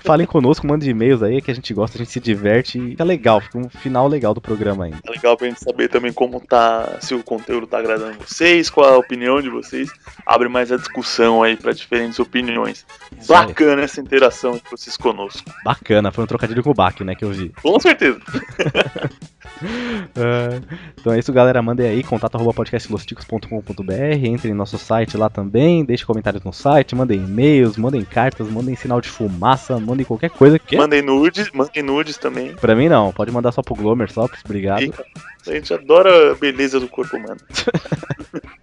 [0.00, 3.04] Falem conosco, mandem e-mails aí que a gente gosta, a gente se diverte e fica
[3.04, 4.98] legal, fica um final legal do programa ainda.
[5.04, 8.94] É legal pra gente saber também como tá, se o conteúdo tá agradando vocês, qual
[8.94, 9.90] a opinião de vocês.
[10.24, 12.86] Abre mais a discussão aí pra diferentes opiniões.
[13.20, 13.46] Isso aí.
[13.46, 15.50] Bacana essa interação de vocês conosco.
[15.64, 17.52] Bacana, foi um trocadilho com o Bach, né, que eu vi.
[17.62, 18.18] Com certeza.
[19.62, 20.60] É,
[20.98, 21.62] então é isso, galera.
[21.62, 23.92] Mandem aí, contato arroba podcastlosticos.com.br.
[24.22, 25.84] Entrem no nosso site lá também.
[25.84, 30.58] Deixem comentários no site, mandem e-mails, mandem cartas, mandem sinal de fumaça, mandem qualquer coisa
[30.58, 30.76] que.
[30.76, 32.54] Mandem nudes, mandem nudes também.
[32.54, 34.80] Pra mim não, pode mandar só pro Glomer, só, obrigado.
[34.80, 35.04] Fica.
[35.46, 37.40] A gente adora a beleza do corpo humano.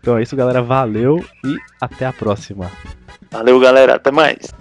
[0.00, 0.62] Então é isso, galera.
[0.62, 2.70] Valeu e até a próxima.
[3.30, 3.94] Valeu, galera.
[3.94, 4.52] Até mais.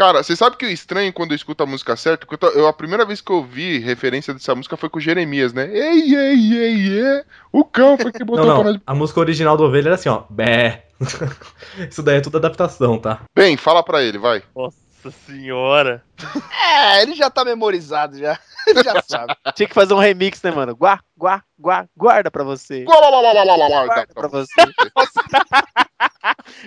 [0.00, 2.26] Cara, você sabe que o estranho quando eu escuto a música certa?
[2.40, 5.52] Eu, eu- a primeira vez que eu vi referência dessa música foi com o Jeremias,
[5.52, 5.68] né?
[5.70, 7.22] Ei, ei, ei, ei.
[7.52, 8.72] O cão foi que botou Não, pra não.
[8.72, 8.82] nós.
[8.86, 10.22] A música original do Ovelha era assim, ó.
[10.30, 10.86] Bé.
[11.90, 13.20] Isso daí é tudo adaptação, tá?
[13.36, 14.42] Bem, fala pra ele, vai.
[14.56, 16.02] Nossa senhora.
[16.72, 18.38] É, ele já tá memorizado já.
[18.66, 19.34] Ele já sabe.
[19.54, 20.74] Tinha que fazer um remix, né, mano?
[20.76, 22.84] Guá, guá, guá, guarda pra você.
[22.84, 24.52] Guarda pra você.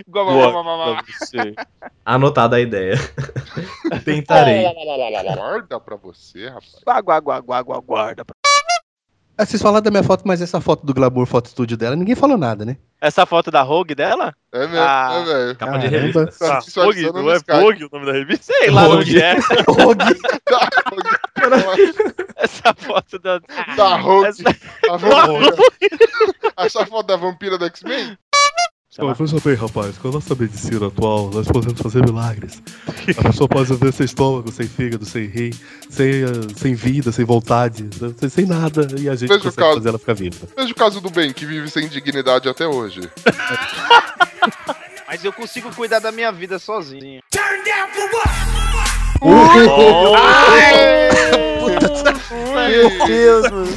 [0.08, 1.04] Guarda.
[2.06, 2.96] Anotada a ideia.
[4.06, 4.64] Tentarei.
[5.36, 6.76] Guarda pra você, rapaz.
[6.86, 8.24] Guarda, guarda, guarda, guarda.
[9.36, 12.14] Ah, vocês falaram da minha foto, mas essa foto do Glamour Foto Studio dela, ninguém
[12.14, 12.78] falou nada, né?
[13.02, 14.32] Essa foto da Rogue dela?
[14.52, 15.56] É mesmo, Ah, é velho.
[15.58, 16.28] Capa de revista.
[16.28, 16.62] Tá Ah,
[17.12, 17.40] no não é.
[17.62, 18.54] Vogue o nome da revista?
[18.54, 18.98] Sei lá Rogue.
[18.98, 19.34] onde é.
[19.68, 20.06] Rogue.
[22.38, 23.40] Essa foto da.
[23.76, 24.28] Da Rogue.
[24.28, 24.44] Essa...
[24.92, 25.56] A vampira.
[26.58, 28.18] Essa foto da vampira do X-Men?
[29.00, 32.62] Ô, veja bem, rapaz, com a nossa medicina atual, nós podemos fazer milagres.
[33.18, 35.50] A pessoa pode viver sem estômago, sem fígado, sem rim,
[35.90, 37.90] sem, ah, sem vida, sem vontade,
[38.20, 39.74] sem, sem nada, e a gente Veja consegue caso.
[39.78, 40.48] fazer ela ficar viva.
[40.56, 43.02] Veja o caso do Ben, que vive sem dignidade até hoje.
[45.08, 47.22] Mas eu consigo cuidar da minha vida sozinho.
[52.70, 53.68] Meu Deus, mano.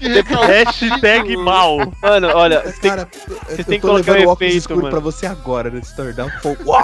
[0.00, 0.46] Que recalque.
[0.46, 1.76] Hashtag mal.
[2.02, 3.08] Mano, olha, você tem, Cara,
[3.46, 4.90] você eu tem que colocar um efeito, escuro mano.
[4.90, 5.94] pra você agora, nesse.
[5.94, 6.56] Pô,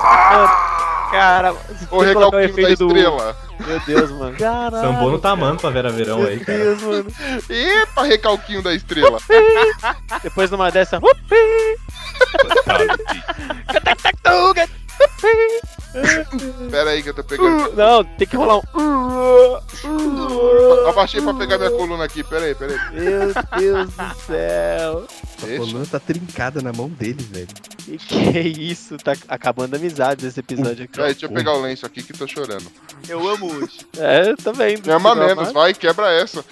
[1.11, 2.87] Cara, você tem O que colocar o recalquinho da efeito do.
[2.97, 3.37] estrela.
[3.67, 4.37] Meu Deus, mano.
[4.71, 6.59] Sambou no tamanho pra Vera Verão aí, Meu cara.
[6.59, 7.07] Deus, mano.
[7.49, 9.19] Epa, recalquinho da estrela.
[10.23, 11.01] Depois numa dessa.
[16.71, 17.75] Pera aí que eu tô pegando.
[17.75, 18.87] Não, tem que rolar um.
[20.89, 23.01] Abaixei pra pegar minha coluna aqui, pera aí, pera aí.
[23.01, 25.07] Meu Deus do céu.
[25.43, 27.49] a coluna tá trincada na mão dele, velho.
[27.79, 28.97] Que que é isso?
[28.97, 30.93] Tá acabando a amizade esse episódio aqui.
[30.95, 32.67] Pera aí, deixa eu pegar o lenço aqui que tô chorando.
[33.09, 33.87] Eu amo hoje.
[33.99, 34.87] É, eu tô vendo.
[34.87, 36.45] Me ama menos, vai, quebra essa.